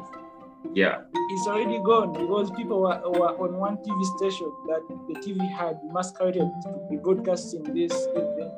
[0.74, 1.00] Yeah.
[1.12, 5.80] It's already gone because people were, were on one TV station that the TV had
[5.92, 8.52] masqueraded to be broadcasting this event.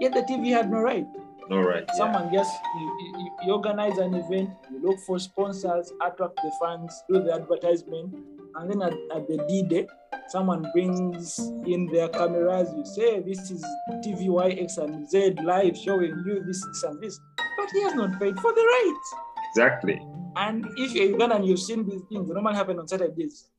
[0.00, 1.06] Yet the TV had no right.
[1.50, 1.84] No right.
[1.98, 2.40] Someone yeah.
[2.40, 7.22] just you, you, you organize an event, you look for sponsors, attract the fans, do
[7.22, 8.14] the advertisement,
[8.56, 9.86] and then at, at the D day,
[10.28, 12.68] someone brings in their cameras.
[12.76, 13.64] You say this is
[14.04, 18.18] TVY X and Z live showing you this, this and this, but he has not
[18.20, 19.14] paid for the rights.
[19.50, 20.00] Exactly.
[20.36, 23.50] And if you're Ugandan and you've seen these things, they normally happen on Saturdays.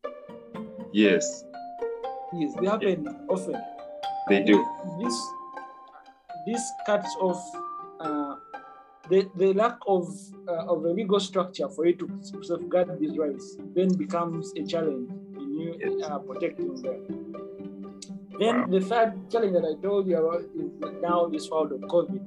[0.92, 1.44] Yes.
[2.34, 3.56] Yes, they happen often.
[4.28, 4.66] They do.
[5.02, 5.16] This
[6.46, 7.42] this cuts off
[9.10, 10.08] the, the lack of
[10.48, 12.10] uh, of a legal structure for you to
[12.41, 17.36] safeguard these rights then becomes a challenge in you uh, protecting them.
[18.39, 18.68] Then Wow.
[18.68, 22.22] the third challenge that I told you about is now this world of COVID.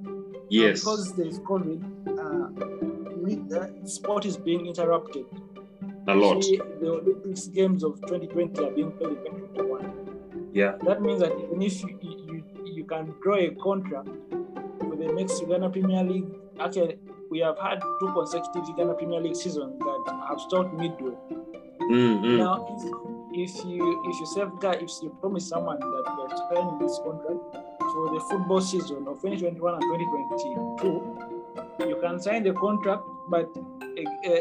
[0.48, 0.80] Yes.
[0.80, 1.80] Because there's COVID,
[2.18, 5.26] uh, sport is being interrupted.
[6.08, 6.40] A lot.
[6.40, 10.50] The Olympics games of 2020 are being played in 2021.
[10.54, 10.76] Yeah.
[10.86, 15.42] That means that even if you, you, you can draw a contract with the next
[15.42, 16.98] Uganda Premier League, actually,
[17.30, 21.14] we have had two consecutive Uganda Premier League seasons that have stopped midway.
[21.80, 22.36] Mm-hmm.
[22.38, 22.82] Now, if,
[23.50, 27.40] if you if you safeguard, if you promise someone that you're signing this contract
[27.92, 34.30] for the football season of 2021 and 2022, you can sign the contract, but uh,
[34.30, 34.40] uh,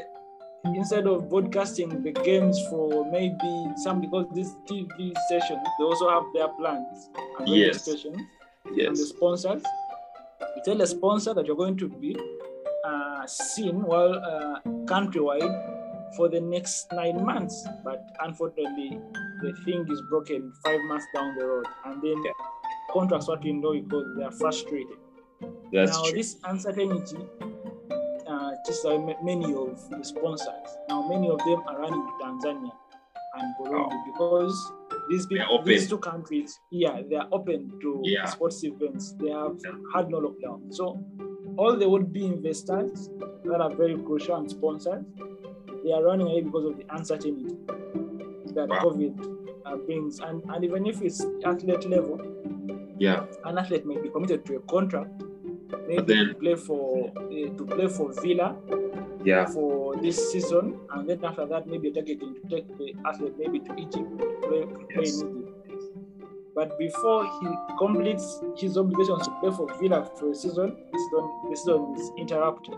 [0.76, 6.24] instead of broadcasting the games for maybe some because these TV stations they also have
[6.34, 7.82] their plans and radio Yes.
[7.84, 8.18] stations
[8.66, 9.64] and the sponsors.
[10.40, 12.16] You tell a sponsor that you're going to be
[12.86, 19.00] uh, seen well uh, countrywide for the next nine months, but unfortunately,
[19.42, 22.32] the thing is broken five months down the road, and then Yeah.
[22.94, 24.98] contracts what we know because they are frustrated.
[25.74, 26.14] That's now, true.
[26.18, 27.18] this uncertainty
[28.28, 30.70] uh, just uh, many of the sponsors.
[30.90, 32.72] Now, many of them are running to Tanzania
[33.36, 34.72] and Burundi because
[35.10, 35.68] these people, open.
[35.68, 38.26] these two countries, yeah, they are open to Yeah.
[38.26, 39.14] sports events.
[39.14, 39.72] They have Yeah.
[39.94, 40.74] had no lockdown.
[40.74, 41.00] So,
[41.58, 43.10] all the would be investors
[43.46, 45.04] that are very crucial and sponsors,
[45.84, 47.56] they are running away because of the uncertainty.
[48.54, 48.80] that Wow.
[48.86, 49.14] COVID
[49.66, 50.20] uh, brings.
[50.20, 52.20] And, and even if it's athlete level,
[52.98, 53.26] Yeah.
[53.46, 55.12] an athlete may be committed to a contract,
[55.88, 58.56] maybe then- to play for uh, to play for Villa
[59.24, 59.46] Yeah.
[59.46, 63.76] for this season, and then after that, maybe targeting to take the athlete maybe to
[63.78, 64.10] Egypt
[64.48, 65.24] play, to play Yes.
[66.56, 71.30] But before he completes his obligations to play for Villa for a season, the season,
[71.50, 72.76] the season is interrupted.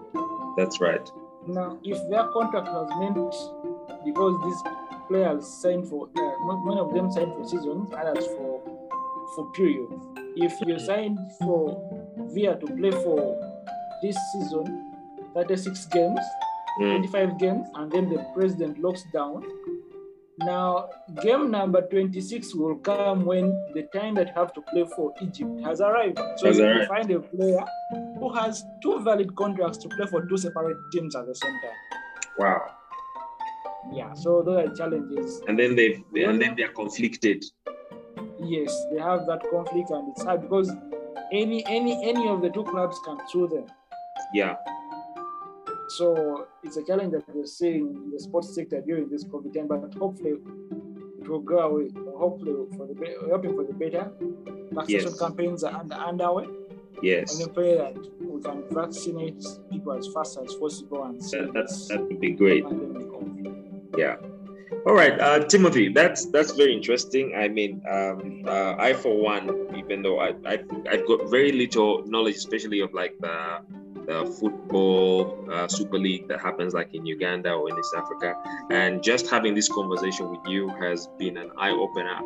[0.57, 1.09] That's right.
[1.47, 4.74] Now, if their contract was meant because these
[5.07, 8.61] players signed for, uh, many of them signed for seasons, others for
[9.36, 9.93] for periods.
[10.36, 11.80] If you signed for
[12.34, 13.38] Villa to play for
[14.01, 14.91] this season,
[15.34, 16.20] 36 games,
[16.80, 16.91] Mm.
[17.11, 19.43] 25 games, and then the president locks down.
[20.42, 20.90] Now,
[21.22, 25.52] game number 26 will come when the time that you have to play for Egypt
[25.66, 26.18] has arrived.
[26.38, 27.60] So Has you find a player
[28.20, 31.78] who has two valid contracts to play for two separate teams at the same time.
[32.38, 32.72] Wow.
[33.92, 35.42] Yeah, so those are challenges.
[35.48, 37.44] And then they and then they're conflicted.
[38.42, 40.72] Yes, they have that conflict, and it's hard because
[41.32, 43.66] any any any of the two clubs can sue them.
[44.34, 44.56] Yeah.
[45.90, 49.68] So it's a challenge that we're seeing in the sports sector during this COVID time,
[49.68, 50.36] but hopefully
[51.22, 51.90] it will go away.
[52.16, 52.96] Hopefully for the
[53.30, 54.12] hoping for the better.
[54.72, 55.20] Vaccination Yes.
[55.20, 56.48] campaigns are under, underway.
[57.02, 57.40] Yes.
[57.40, 61.88] And we pray that we can vaccinate people as fast as possible and That, that's
[61.88, 62.66] that would be great.
[63.98, 64.18] Yeah.
[64.86, 65.90] All right, uh, Timothy.
[65.90, 67.34] That's that's very interesting.
[67.36, 70.60] I mean, um, uh, I for one, even though I, I
[70.90, 73.60] I've got very little knowledge, especially of like the
[74.10, 78.36] the football uh, Super League that happens like in Uganda or in East Africa,
[78.72, 82.18] and just having this conversation with you has been an eye opener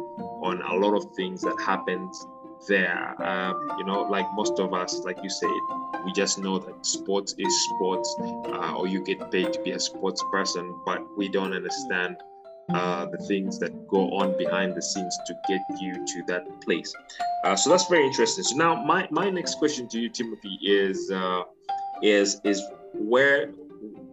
[0.42, 2.14] on a lot of things that happened
[2.70, 3.22] there.
[3.22, 5.50] Um, you know, like most of us, like you said,
[6.06, 9.80] we just know that sports is sports, uh, or you get paid to be a
[9.80, 12.16] sports person, but we don't understand
[12.74, 16.94] uh, the things that go on behind the scenes to get you to that place.
[17.44, 18.44] Uh, so that's very interesting.
[18.46, 21.44] So now, my my next question to you, Timothy, is uh,
[22.02, 22.62] is is
[22.94, 23.48] where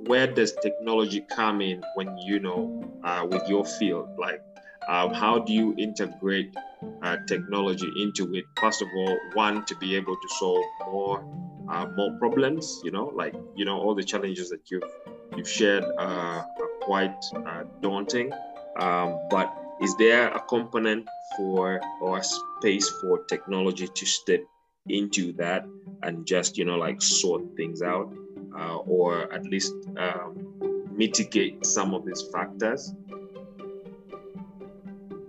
[0.06, 4.08] where does technology come in when you know uh, with your field?
[4.18, 4.42] Like,
[4.88, 6.54] um, how do you integrate
[7.02, 8.44] uh, technology into it?
[8.60, 11.24] First of all, one to be able to solve more
[11.68, 12.80] uh, more problems.
[12.84, 14.90] You know, like you know all the challenges that you've
[15.36, 18.32] you've shared uh, are quite uh, daunting.
[18.78, 24.40] Um, but is there a component for or a space for technology to step
[24.88, 25.66] into that
[26.02, 28.12] and just you know like sort things out,
[28.58, 32.94] uh, or at least um, mitigate some of these factors?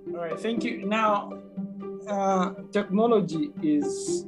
[0.08, 0.86] All right, thank you.
[0.86, 1.34] Now,
[2.08, 4.26] uh, technology is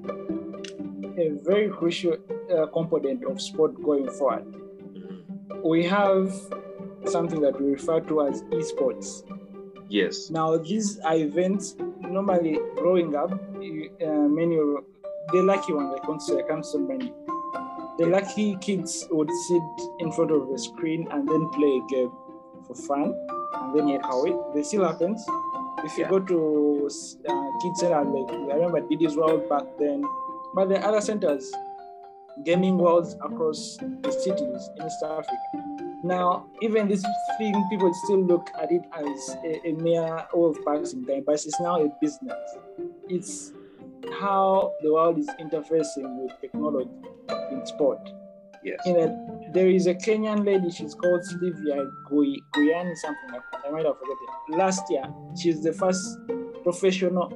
[1.18, 2.18] a very crucial
[2.52, 4.46] uh, component of sport going forward.
[4.46, 5.64] Mhm.
[5.64, 6.34] We have
[7.06, 9.24] something that we refer to as esports.
[9.90, 10.30] Yes.
[10.30, 14.84] Now, these are events normally growing up, uh, many of
[15.32, 17.14] the lucky ones, I I can't say many.
[17.98, 19.62] The lucky kids would sit
[20.00, 22.12] in front of the screen and then play a game
[22.68, 23.14] for fun
[23.54, 24.34] and then walk away.
[24.56, 25.24] This still happens.
[25.84, 26.10] If you Yeah.
[26.10, 26.90] go to
[27.30, 30.04] uh, kids center, like I remember Didi's World back then,
[30.56, 31.52] but the other centers,
[32.44, 35.38] gaming worlds across the cities in East Africa.
[36.04, 37.04] Now, even this
[37.38, 41.34] thing, people still look at it as a, a mere way of passing time, but
[41.36, 42.58] it's now a business.
[43.08, 43.53] It's
[44.20, 46.90] how the world is interfacing with technology
[47.52, 48.00] in sport.
[48.64, 48.80] Yes.
[48.86, 53.62] In a, there is a Kenyan lady, she's called Sylvia Gui, Guyani, something like that.
[53.68, 54.58] I might have forgotten.
[54.58, 55.04] Last year,
[55.40, 56.18] she's the first
[56.64, 57.34] professional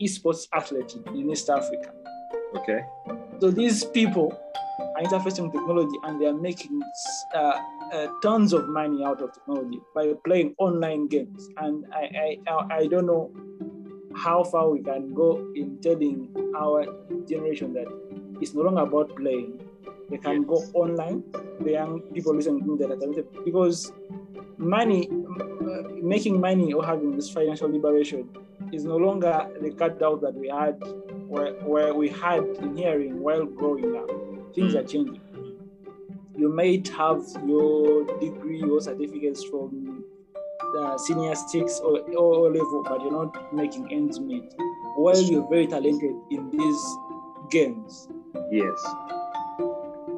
[0.00, 1.92] esports athlete in East Africa.
[2.56, 2.80] Okay.
[3.40, 4.32] So these people
[4.96, 6.80] are interfacing with technology and they are making
[7.34, 7.60] uh,
[7.92, 11.48] uh, tons of money out of technology by playing online games.
[11.58, 13.30] And I, I, I- I don't know
[14.22, 16.84] how far we can go in telling our
[17.28, 17.86] generation that
[18.40, 19.60] it's no longer about playing.
[20.10, 21.22] They can go online.
[21.60, 23.92] The young people listen to that because
[24.58, 28.28] money, uh, making money or having this financial liberation
[28.72, 30.76] is no longer the cutout that we had
[31.28, 34.10] where, where we had in hearing while growing up.
[34.54, 34.78] Things Mm.
[34.80, 35.20] are changing.
[36.36, 39.70] You might have your degree or certificates from
[40.72, 44.44] the senior six or, or level, but you're not making ends meet.
[44.96, 46.82] While you're very talented in these
[47.50, 48.08] games,
[48.50, 48.78] Yes.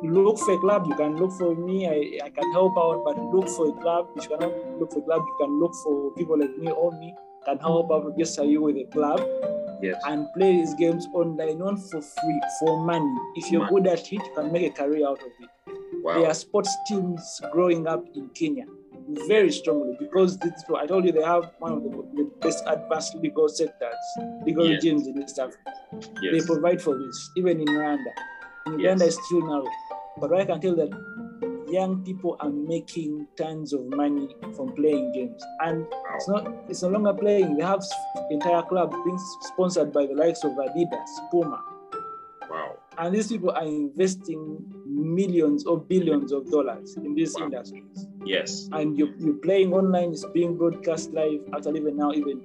[0.02, 0.86] look for a club.
[0.88, 1.86] You can look for me.
[1.86, 4.08] I, I can help out, but look for a club.
[4.16, 6.92] If you cannot look for a club, you can look for people like me or
[6.98, 9.20] me can help out register you with a club
[9.82, 10.00] Yes.
[10.06, 13.12] and play these games online, not for free, for money.
[13.34, 13.82] If you're Money.
[13.82, 15.50] good at it, you can make a career out of it.
[16.04, 18.64] There are sports teams growing up in Kenya
[19.26, 23.14] very strongly because this, I told you they have one of the, the best advanced
[23.16, 23.94] legal sectors,
[24.44, 24.82] legal Yes.
[24.82, 25.72] regimes in East Africa.
[26.20, 28.12] They provide for this, even in Rwanda.
[28.66, 29.16] In Uganda, Yes.
[29.16, 29.66] it's still narrow.
[30.18, 30.90] But I can tell that
[31.68, 35.42] young people are making tons of money from playing games.
[35.60, 37.56] And it's not it's no longer playing.
[37.56, 37.82] They have
[38.30, 41.60] entire clubs being sponsored by the likes of Adidas, Puma.
[42.50, 42.76] Wow.
[42.98, 47.44] And these people are investing millions or billions of dollars in these Wow.
[47.46, 48.06] industries.
[48.24, 48.68] Yes.
[48.72, 51.40] And you, you're playing online, it's being broadcast live.
[51.54, 52.42] Actually, even now, even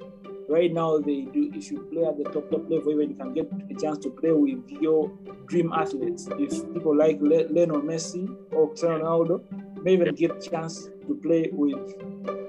[0.47, 1.51] right now, they do.
[1.53, 4.09] If you play at the top top level, even you can get a chance to
[4.09, 5.11] play with your
[5.47, 6.27] dream athletes.
[6.39, 9.43] If people like Le- Lionel Messi or Cristiano Ronaldo,
[9.83, 11.77] may even get a chance to play with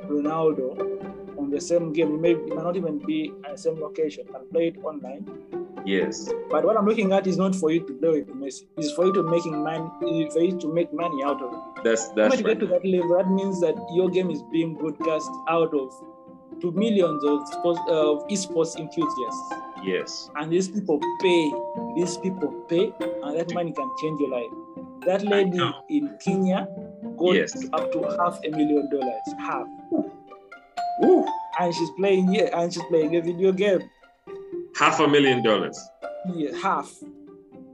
[0.09, 0.79] Ronaldo
[1.39, 2.13] on the same game.
[2.13, 4.25] You may, it may not even be at the same location.
[4.27, 5.27] You can play it online.
[5.89, 6.31] Yes.
[6.51, 8.65] But what I'm looking at is not for you to play with Messi.
[8.77, 9.89] It's for you to making money,
[10.33, 11.85] for you to make money out of it.
[11.85, 12.59] That's When that's you right.
[12.59, 15.91] get to that level, that means that your game is being broadcast out of
[16.61, 19.53] to millions of sports, uh, of esports enthusiasts,
[19.85, 20.29] Yes.
[20.37, 21.53] and these people pay.
[21.97, 24.53] These people pay, and that money can change your life.
[25.07, 26.67] That lady in Kenya
[27.17, 27.55] got Yes.
[27.73, 29.67] up to half a million dollars, half,
[31.01, 31.25] Woo.
[31.61, 33.89] and she's playing here, and she's playing a video game.
[34.79, 35.79] Half a million dollars.
[36.35, 36.93] Yeah, half.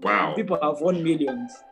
[0.03, 0.35] Wow.
[0.35, 1.53] People have won millions.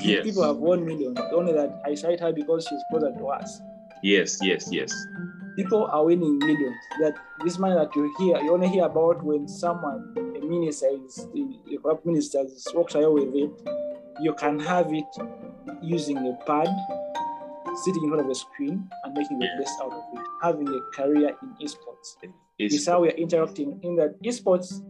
[0.00, 0.24] Yes.
[0.24, 1.18] People have won millions.
[1.34, 3.60] Only that I cite her because she's closer to us.
[4.02, 4.38] Yes.
[4.40, 4.68] Yes.
[4.72, 4.90] Yes.
[5.56, 6.76] people are winning millions.
[7.00, 7.14] That
[7.44, 11.76] this money that you hear, you only hear about when someone, a minister, is a
[11.76, 13.68] corrupt minister, is walks away with it.
[14.20, 15.04] You can have it
[15.82, 16.68] using a pad,
[17.84, 20.26] sitting in front of a screen, and making the best out of it.
[20.42, 22.16] Having a career in esports.
[22.58, 23.80] It's, It's how we are interacting.
[23.82, 24.82] In that esports,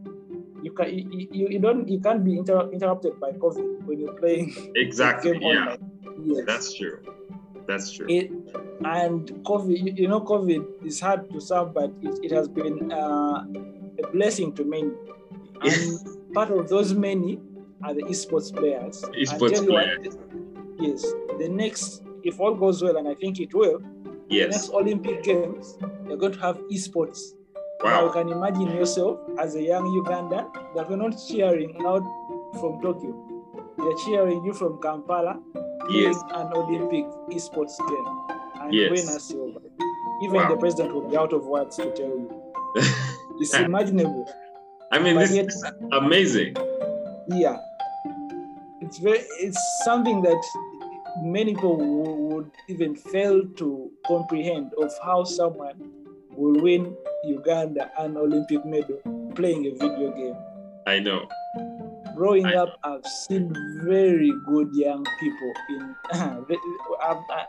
[0.63, 4.55] you can you, you, don't you can't be inter- interrupted by COVID when you're playing
[4.77, 5.33] exactly.
[5.39, 5.77] game Yeah.
[6.25, 6.45] Yes.
[6.47, 7.01] That's true.
[7.67, 8.07] That's true.
[8.09, 8.31] it
[8.85, 13.45] and COVID, you, know, COVID is hard to some, but it, it has been uh,
[14.03, 14.91] a blessing to many.
[15.63, 17.41] And part of those many
[17.85, 19.03] are the esports players.
[19.17, 20.19] Esports you what, players.
[20.81, 21.03] yes,
[21.39, 24.51] the next, if all goes well, and I think it will, the Yes.
[24.51, 27.35] next Olympic Games, they're going to have esports.
[27.85, 32.03] Now you can imagine yourself as a young Ugandan that we're not cheering out
[32.61, 33.15] from Tokyo.
[33.77, 35.41] They're cheering you from Kampala
[35.91, 36.17] Yes.
[36.35, 38.91] an Olympic esports game and Yes.
[38.91, 39.61] win a silver.
[40.23, 40.49] Even Wow.
[40.51, 42.31] the president will be out of words to tell you.
[43.41, 44.29] It's imaginable.
[44.93, 46.55] I mean, But this yet- is amazing.
[47.29, 47.59] Yeah.
[48.81, 50.43] It's very it's something that
[51.23, 55.77] many people would even fail to comprehend of how someone
[56.37, 58.99] will win Uganda an Olympic medal
[59.35, 60.37] playing a video game.
[60.87, 61.29] I know.
[62.17, 63.55] growing I- up, I've seen
[63.85, 65.95] very good young people in.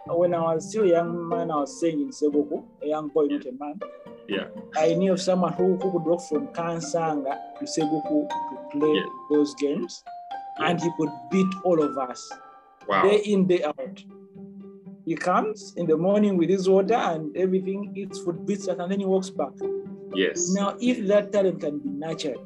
[0.08, 3.26] When I was still a young man, I was saying in Seguku, a young boy,
[3.26, 3.80] not a man.
[4.28, 4.46] Yeah.
[4.78, 9.04] I knew of someone who, who could walk from Kansanga to Seguku to play Yeah.
[9.30, 10.04] those games,
[10.60, 12.32] and he could beat all of us
[12.88, 13.04] Wow.
[13.04, 14.04] day in, day out.
[15.06, 18.92] He comes in the morning with his water and everything, eats food, beats us, and
[18.92, 19.52] then he walks back.
[20.14, 20.54] Yes.
[20.54, 22.38] Now, if that talent can be nurtured,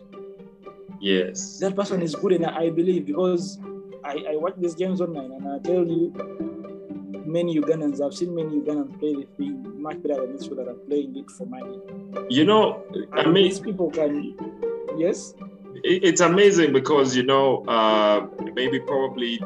[0.99, 1.59] Yes.
[1.59, 3.59] that person is good enough, I believe, because
[4.03, 6.11] I, I watch these games online and I tell you,
[7.25, 10.67] many Ugandans, I've seen many Ugandans play this thing much better than these people that
[10.71, 11.77] are playing it for money.
[12.29, 12.83] You know,
[13.13, 14.35] I And mean, these people can,
[14.97, 15.35] yes,
[15.83, 19.39] it's amazing because you know uh, maybe probably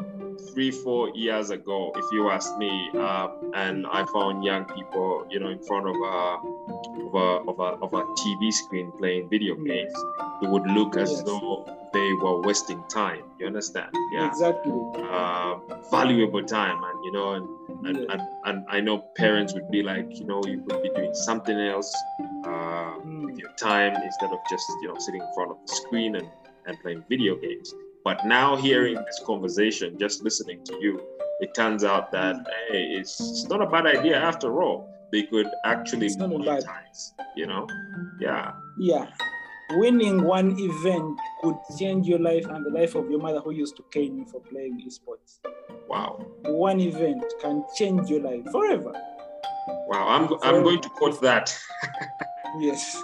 [0.52, 5.38] three four years ago if you asked me uh, and i found young people you
[5.40, 6.16] know in front of a
[7.06, 9.92] of a, of a, of a tv screen playing video games
[10.42, 11.22] it would look as Yes.
[11.22, 13.90] though they were wasting time you understand?
[14.12, 14.28] Yeah.
[14.28, 14.72] Exactly.
[15.18, 15.56] uh,
[15.90, 17.46] valuable time and you know and
[17.86, 21.14] and, and and i know parents would be like you know you could be doing
[21.14, 21.92] something else
[22.44, 22.70] uh,
[23.04, 26.14] Mm, with your time instead of just you know sitting in front of the screen
[26.16, 26.28] and,
[26.66, 27.74] and playing video games
[28.04, 31.00] but now hearing this conversation just listening to you
[31.40, 32.44] it turns out that mm.
[32.70, 36.34] hey it's, it's not a bad idea after all they could actually It's not a
[36.34, 37.66] monetize you know
[38.20, 39.06] yeah Yeah.
[39.74, 43.74] Winning one event could change your life and the life of your mother who used
[43.76, 45.40] to cane you for playing esports.
[45.88, 46.10] wow
[46.44, 48.92] One event can change your life forever.
[49.90, 51.56] wow i'm, go- I'm going to quote that
[52.58, 53.02] Yes.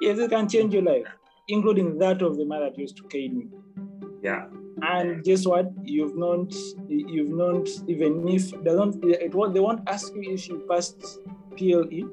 [0.00, 1.04] Yes, it can change your life,
[1.48, 4.09] including that of the mother that used to cane you.
[4.22, 4.46] Yeah
[4.82, 5.70] And guess what?
[5.84, 6.54] You've not,
[6.88, 11.18] you've not even if they don't, it won't, they won't ask you if you passed
[11.56, 12.08] PLE.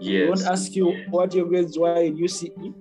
[0.00, 2.74] They won't ask you what your grades were in UCE.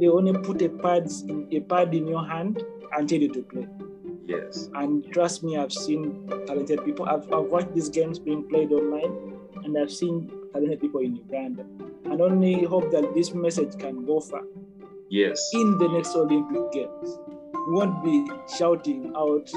[0.00, 2.64] They only put a pad in a pad in your hand
[2.96, 3.66] and tell you to play.
[4.26, 7.06] yes And trust me, I've seen talented people.
[7.06, 11.64] I've, I've watched these games being played online, and I've seen talented people in Uganda.
[12.04, 14.42] And only hope that this message can go far.
[15.10, 15.50] Yes.
[15.52, 17.18] In the next Olympic Games,
[17.70, 19.50] won't be shouting out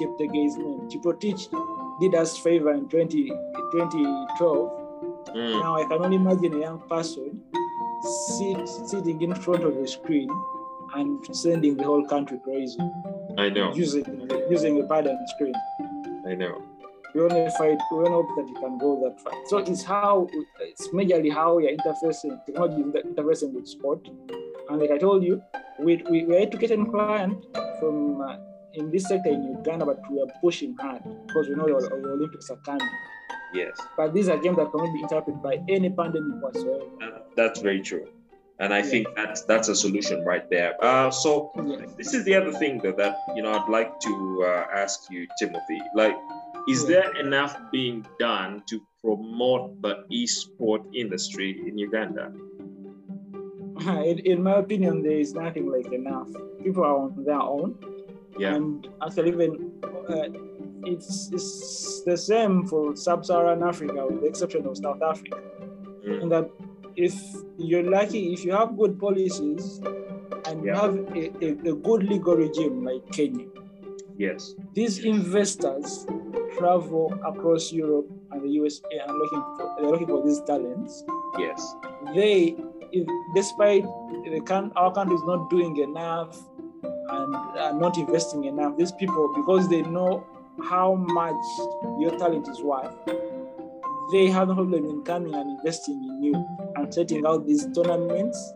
[0.00, 0.88] Cheptegei's name.
[0.90, 1.48] Kiprotich
[2.00, 4.78] did us favor in 20, 2012.
[5.28, 5.60] Mm.
[5.60, 7.42] Now I can only imagine a young person
[8.02, 10.30] sit, sitting in front of a screen
[10.94, 12.80] and sending the whole country crazy
[13.36, 13.74] I know.
[13.74, 15.54] using using a pad and screen.
[16.26, 16.62] I know.
[17.14, 17.78] We only fight.
[17.90, 19.32] We only hope that you can go that far.
[19.46, 20.28] So it's how
[20.60, 24.08] it's majorly how you're interfacing technology interfacing with sport.
[24.68, 25.42] And like I told you,
[25.78, 27.44] we we we're educating client
[27.80, 28.36] from uh,
[28.74, 32.08] in this sector in Uganda, but we are pushing hard because we know the, the
[32.10, 32.88] Olympics are coming.
[33.54, 33.78] Yes.
[33.96, 36.84] But these are games that cannot be interrupted by any pandemic whatsoever.
[37.02, 38.06] Uh, That's very true.
[38.60, 38.90] And I Yeah.
[38.92, 40.74] think that's that's a solution right there.
[40.84, 41.94] Uh, so Yes.
[41.96, 44.12] this is the other thing though that you know I'd like to
[44.44, 45.80] uh, ask you, Timothy.
[45.94, 46.16] Like,
[46.68, 46.88] is Yeah.
[46.92, 52.32] there enough being done to promote the e-sport industry in Uganda?
[54.04, 56.28] in, in my opinion, there is nothing like enough.
[56.62, 57.78] People are on their own.
[58.38, 58.54] Yeah.
[58.54, 59.72] And actually, even
[60.08, 60.28] uh,
[60.84, 65.38] it's, it's the same for sub-Saharan Africa, with the exception of South Africa.
[66.06, 66.22] Mm.
[66.22, 66.50] In that,
[66.96, 67.14] if
[67.58, 69.80] you're lucky, if you have good policies
[70.46, 73.46] and you have a, a, a good legal regime like Kenya,
[74.18, 74.54] Yes.
[74.74, 76.04] these investors
[76.58, 81.04] travel across Europe and the USA and looking for they're looking for these talents.
[81.38, 81.76] Yes.
[82.14, 82.56] They,
[82.92, 83.84] if, despite
[84.24, 86.38] the can, our country is not doing enough
[86.82, 90.26] and are not investing enough, these people because they know
[90.68, 91.34] how much
[91.98, 92.94] your talent is worth,
[94.12, 98.54] they have no problem in coming and investing in you and setting out these tournaments.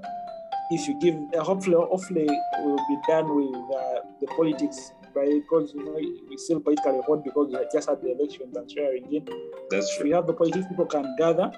[0.71, 2.27] If you give, uh, hopefully, hopefully,
[2.61, 7.49] will be done with uh, the politics, because you know we still politically hot because
[7.53, 9.29] we just had the elections and swearing in.
[9.69, 11.53] That's If we have the politics, people can gather.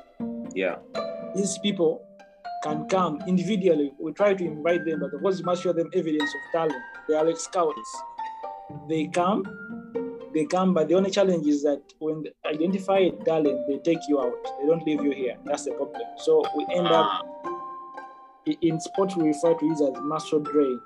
[0.52, 0.76] Yeah.
[1.36, 2.04] These people
[2.64, 3.92] can come individually.
[3.98, 6.82] We try to invite them, but of course, you must show them evidence of talent.
[7.08, 7.90] They are like scouts.
[8.88, 9.44] They come,
[10.32, 13.98] they come, but the only challenge is that when they identify a talent, they take
[14.08, 14.32] you out.
[14.60, 15.36] They don't leave you here.
[15.44, 16.00] That's the problem.
[16.16, 17.22] So we end up Ah,
[18.48, 20.80] i- in sport we refer to it as muscle drain.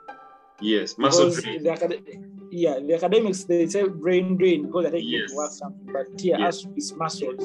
[0.60, 0.98] yes.
[0.98, 1.62] Muscle Because drain.
[1.62, 2.18] the
[2.50, 5.30] yeah, the academics they say brain drain because they take you Yes.
[5.30, 6.64] to work something, but here Yes.
[6.64, 7.44] us is muscles.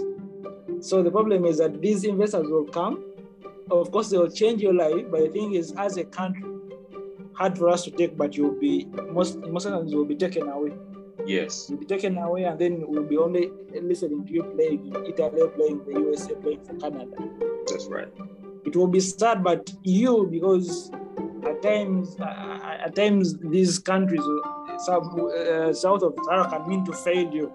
[0.81, 2.95] So the problem is that these investors will come.
[3.81, 6.49] Of course, they will change your life, but the thing is, as a country,
[7.33, 10.47] hard for us to take, but you'll be most most times you will be taken
[10.49, 10.73] away.
[11.25, 11.67] Yes.
[11.69, 13.49] You'll be taken away, and then we'll be only
[13.81, 17.15] listening to you playing in Italy, playing the USA, playing for Canada.
[17.67, 18.09] That's right.
[18.65, 20.91] it will be sad, but you because
[21.45, 26.85] at times, uh, at times these countries, uh, south, uh, south of Sahara can mean
[26.85, 27.51] to fail you.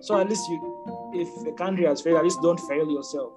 [0.00, 3.32] So at least you, if the country has failed, at least don't fail yourself.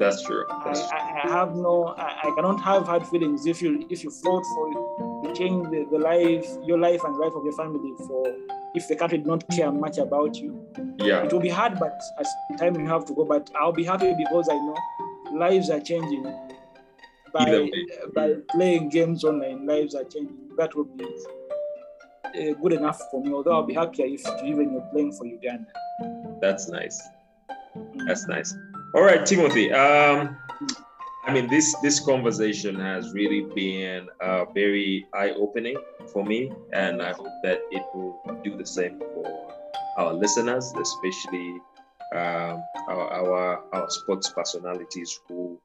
[0.00, 0.46] That's true.
[0.48, 4.02] I, That's I, I have no, I, I cannot have hard feelings if you if
[4.02, 7.92] you fought for to change the, the life, your life and life of your family
[8.06, 8.34] for
[8.74, 10.58] if the country did not care much about you.
[10.96, 11.22] yeah.
[11.24, 12.26] It will be hard, but as
[12.58, 13.26] time you have to go.
[13.26, 14.76] But I'll be happy because I know
[15.32, 16.24] lives are changing
[17.34, 17.68] by
[18.14, 19.66] by playing games online.
[19.66, 20.48] Lives are changing.
[20.56, 23.34] That would be uh, good enough for me.
[23.34, 25.70] Although I'll be happier if even you're playing for Uganda.
[26.40, 27.06] That's nice.
[27.76, 28.06] Mm.
[28.06, 28.54] That's nice.
[28.92, 29.70] All right, Timothy.
[29.72, 30.36] Um,
[31.24, 35.76] I mean, this this conversation has really been uh, very eye-opening
[36.12, 39.54] for me, and I hope that it will do the same for
[39.96, 41.60] our listeners, especially
[42.16, 45.60] um, our, our our sports personalities who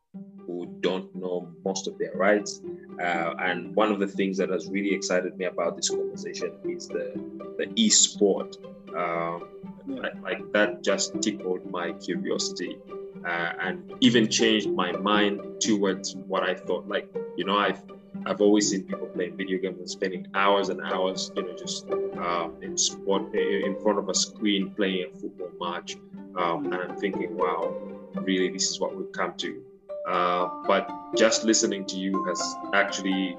[0.46, 2.62] who don't know most of their rights.
[3.02, 6.88] Uh, and one of the things that has really excited me about this conversation is
[6.90, 7.20] the
[7.58, 8.56] the e-sport.
[8.96, 9.48] Um,
[9.88, 12.78] like, like that just tickled my curiosity
[13.26, 16.88] uh, and even changed my mind towards what I thought.
[16.88, 17.82] Like, you know, I've
[18.26, 21.86] I've always seen people playing video games and spending hours and hours, you know, just
[22.18, 25.96] um, in sport in front of a screen playing a football match.
[26.38, 27.74] Um, and I'm thinking, wow,
[28.16, 29.62] really, this is what we've come to.
[30.08, 33.38] Uh, but just listening to you has actually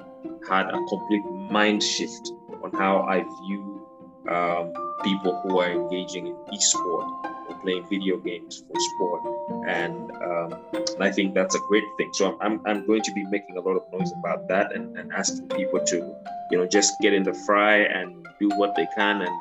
[0.49, 2.33] had a complete mind shift
[2.63, 3.87] on how I view
[4.29, 4.73] um,
[5.05, 9.23] people who are engaging in e-sport or playing video games for sport,
[9.67, 12.11] and um, and I think that's a great thing.
[12.13, 14.97] So I'm, I'm, I'm going to be making a lot of noise about that and,
[14.97, 16.15] and asking people to,
[16.51, 19.37] you know, just get in the fry and do what they can and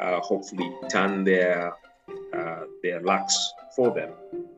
[0.00, 1.72] uh, hopefully turn their
[2.34, 3.36] uh, their lucks
[3.74, 4.10] for them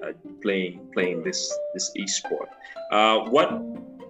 [0.03, 2.49] uh, playing playing this this e-sport.
[2.90, 3.61] Uh, what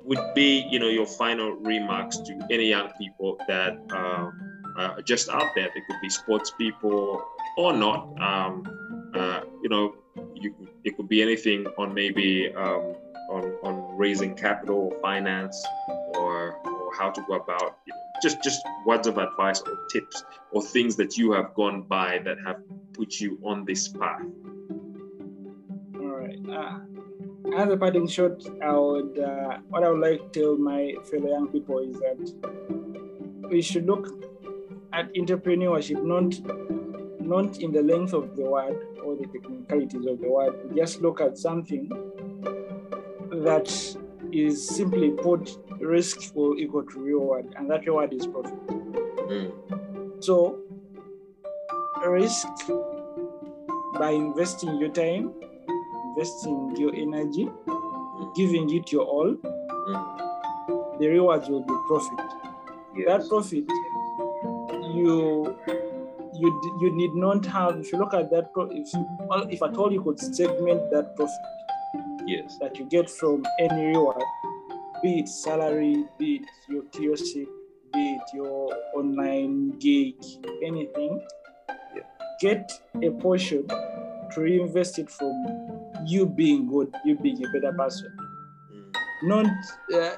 [0.04, 5.28] would be you know your final remarks to any young people that um, uh, just
[5.28, 5.68] out there?
[5.74, 7.24] They could be sports people
[7.56, 8.20] or not.
[8.20, 9.94] Um, uh, you know,
[10.34, 10.54] you,
[10.84, 12.94] it could be anything on maybe um,
[13.30, 15.64] on, on raising capital or finance
[16.14, 20.24] or, or how to go about, you know, just, just words of advice or tips
[20.52, 22.56] or things that you have gone by that have
[22.92, 24.22] put you on this path.
[25.96, 26.38] All right.
[26.48, 26.78] Uh,
[27.56, 31.28] as a parting shot, I would, uh, what I would like to tell my fellow
[31.28, 34.35] young people is that we should look
[34.96, 36.34] at entrepreneurship not
[37.20, 40.54] not in the length of the word or the technicalities of the word.
[40.74, 41.88] Just look at something
[43.30, 43.68] that
[44.32, 48.66] is simply put risk will equal to reward, and that reward is profit.
[48.66, 50.22] Mm.
[50.24, 50.60] So,
[52.06, 52.46] risk
[53.98, 55.32] by investing your time,
[56.10, 58.34] investing your energy, mm.
[58.36, 60.98] giving it your all, mm.
[61.00, 62.24] the rewards will be profit.
[62.96, 63.06] Yes.
[63.08, 63.64] That profit,
[64.96, 65.58] you
[66.34, 67.78] you you need not have.
[67.78, 71.36] If you look at that, if if at all you could segment that profit,
[72.26, 74.22] yes, that you get from any reward,
[75.02, 77.46] be it salary, be it your kiosk, be
[77.94, 80.16] it your online gig,
[80.62, 81.26] anything,
[81.94, 82.02] yeah.
[82.40, 82.70] get
[83.02, 85.34] a portion to reinvest it from
[86.04, 88.12] you being good, you being a better person.
[88.72, 88.94] Mm.
[89.22, 89.46] Not,
[89.94, 90.16] uh,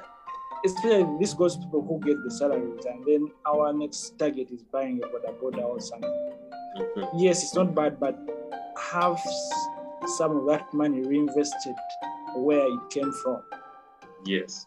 [0.65, 4.63] especially this goes to people who get the salaries, and then our next target is
[4.63, 6.09] buying a boda boda or something.
[6.77, 7.19] Mm-hmm.
[7.19, 8.17] Yes, it's not bad, but
[8.77, 9.19] have
[10.17, 11.75] some of that money reinvested
[12.35, 13.41] where it came from.
[14.25, 14.65] Yes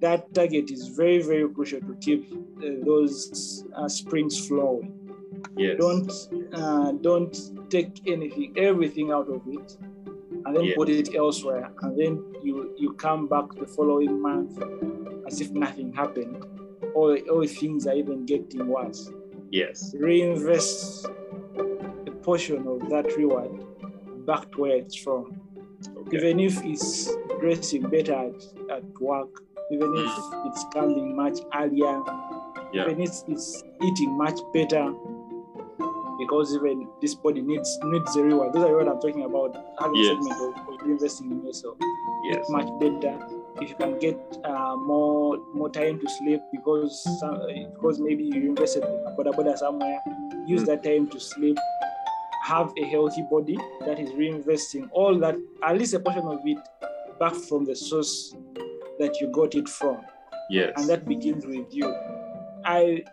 [0.00, 5.00] that target is very, very crucial to keep uh, those uh, springs flowing.
[5.56, 5.76] Yes.
[5.78, 6.12] Don't
[6.52, 9.76] uh, don't take anything, everything out of it,
[10.46, 10.76] and then yes.
[10.76, 14.58] put it elsewhere, and then you you come back the following month
[15.26, 16.44] as if nothing happened,
[16.94, 19.10] or or things are even getting worse.
[19.50, 19.94] Yes.
[19.98, 23.64] Reinvest a portion of that reward
[24.26, 25.40] back to where it's from.
[25.98, 26.16] Okay.
[26.16, 29.28] Even if it's dressing better at, at work,
[29.70, 30.48] even if hmm.
[30.48, 32.02] it's coming much earlier,
[32.72, 32.82] yeah.
[32.84, 34.92] even if it's eating much better,
[36.18, 38.52] because even this body needs needs the reward.
[38.52, 39.54] Those are what I'm talking about.
[39.78, 40.08] Having yes.
[40.08, 41.76] segment of, of investing in yourself.
[42.24, 42.44] Yes.
[42.48, 47.40] much better if you can get uh, more more time to sleep because some,
[47.74, 50.00] because maybe you invested a boda boda somewhere.
[50.46, 50.66] Use mm.
[50.66, 51.58] that time to sleep.
[52.44, 56.58] Have a healthy body that is reinvesting all that at least a portion of it
[57.18, 58.34] back from the source
[58.98, 60.04] that you got it from.
[60.50, 60.72] Yes.
[60.76, 61.94] And that begins with you.
[62.64, 63.04] I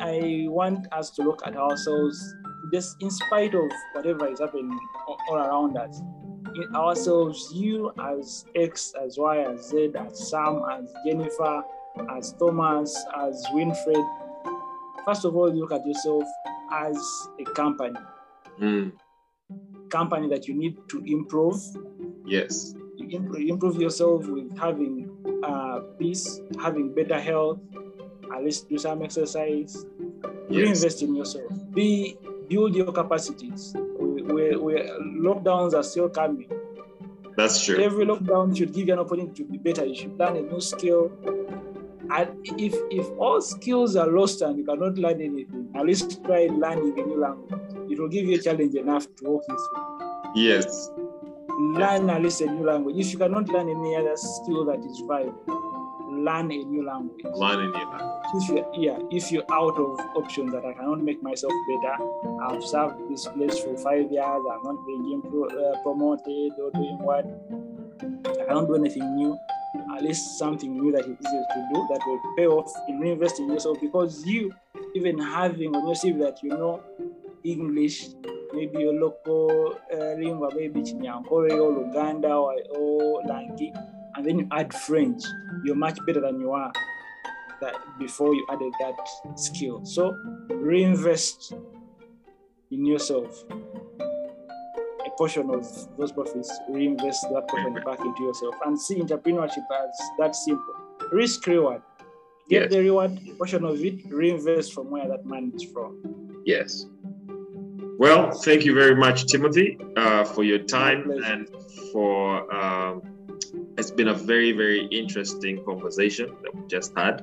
[0.00, 2.34] I want us to look at ourselves
[2.72, 6.00] just in spite of whatever is happening all around us.
[6.74, 11.62] Ourselves, you as X, as Y, as Z, as Sam, as Jennifer,
[12.10, 14.04] as Thomas, as Winfred.
[15.04, 16.24] First of all, look at yourself
[16.72, 16.96] as
[17.40, 17.98] a company.
[18.60, 18.92] Mm.
[19.88, 21.60] Company that you need to improve.
[22.26, 22.74] Yes
[23.10, 25.10] improve yourself with having
[25.42, 27.58] uh, peace, having better health,
[28.34, 29.86] at least do some exercise,
[30.48, 30.62] yes.
[30.62, 32.16] reinvest in yourself, be
[32.48, 33.74] build your capacities.
[34.28, 36.50] Where, where lockdowns are still coming.
[37.36, 37.82] That's true.
[37.82, 39.84] Every lockdown should give you an opportunity to be better.
[39.84, 41.12] You should learn a new skill.
[42.10, 46.48] And if if all skills are lost and you cannot learn anything, at least try
[46.50, 47.52] learning a new language.
[47.90, 50.42] It will give you a challenge enough to walk you through.
[50.42, 50.90] Yes
[51.58, 52.96] learn at least a new language.
[52.96, 55.42] If you cannot learn any other skill that is viable,
[56.10, 57.24] learn a new language.
[57.24, 58.18] Learn a new language.
[58.34, 61.96] If you yeah, if you're out of options that I cannot make myself better,
[62.42, 66.98] I've served this place for five years, I'm not being impro- uh, promoted or doing
[66.98, 67.24] what,
[68.40, 69.36] I cannot do anything new.
[69.94, 73.40] At least something new that is easy to do that will pay off in reinvesting
[73.40, 74.52] in yourself because you,
[74.94, 76.82] even having on your CV that you know
[77.44, 78.06] English,
[78.52, 83.72] maybe your local uh, lingua, maybe Chinyankore or Luganda or, or Langi,
[84.18, 85.22] and then you add French,
[85.64, 86.72] you're much better than you are
[87.60, 89.84] that before you added that skill.
[89.84, 90.18] So
[90.50, 91.54] reinvest
[92.72, 93.44] in yourself.
[95.06, 95.64] A portion of
[95.96, 100.74] those profits, reinvest that portion back into yourself and see entrepreneurship as that simple.
[101.12, 101.82] Risk reward.
[102.48, 102.70] Get yes.
[102.72, 106.42] the reward, portion of it, reinvest from where that money is from.
[106.44, 106.86] Yes.
[107.98, 111.48] Well, thank you very much, Timothy, uh, for your time and
[111.92, 112.52] for.
[112.52, 113.17] Um,
[113.78, 117.22] it's been a very, very interesting conversation that we just had,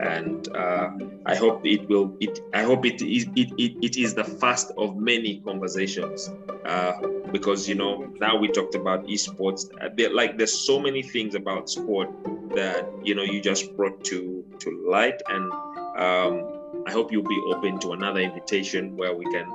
[0.00, 0.90] and uh,
[1.26, 2.16] I hope it will.
[2.20, 2.40] It.
[2.54, 3.26] I hope it is.
[3.36, 6.30] It, it, it is the first of many conversations,
[6.64, 6.92] uh,
[7.32, 9.68] because you know now we talked about esports.
[9.80, 12.08] Uh, like there's so many things about sport
[12.54, 15.52] that you know you just brought to to light, and
[15.98, 16.48] um,
[16.86, 19.46] I hope you'll be open to another invitation where we can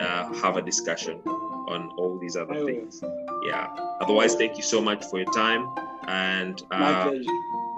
[0.00, 1.22] uh, have a discussion
[1.72, 2.66] on all these other I will.
[2.66, 3.02] things.
[3.44, 3.68] Yeah.
[4.00, 5.68] Otherwise, thank you so much for your time,
[6.06, 7.10] and uh.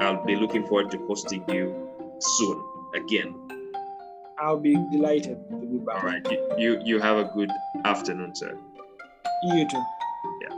[0.01, 1.73] I'll be looking forward to hosting you
[2.19, 2.65] soon
[2.95, 3.35] again.
[4.39, 6.03] I'll be delighted to be back.
[6.03, 6.27] All right.
[6.31, 7.51] You you, you have a good
[7.85, 8.59] afternoon, sir.
[9.45, 9.83] You too.
[10.43, 10.57] Yeah.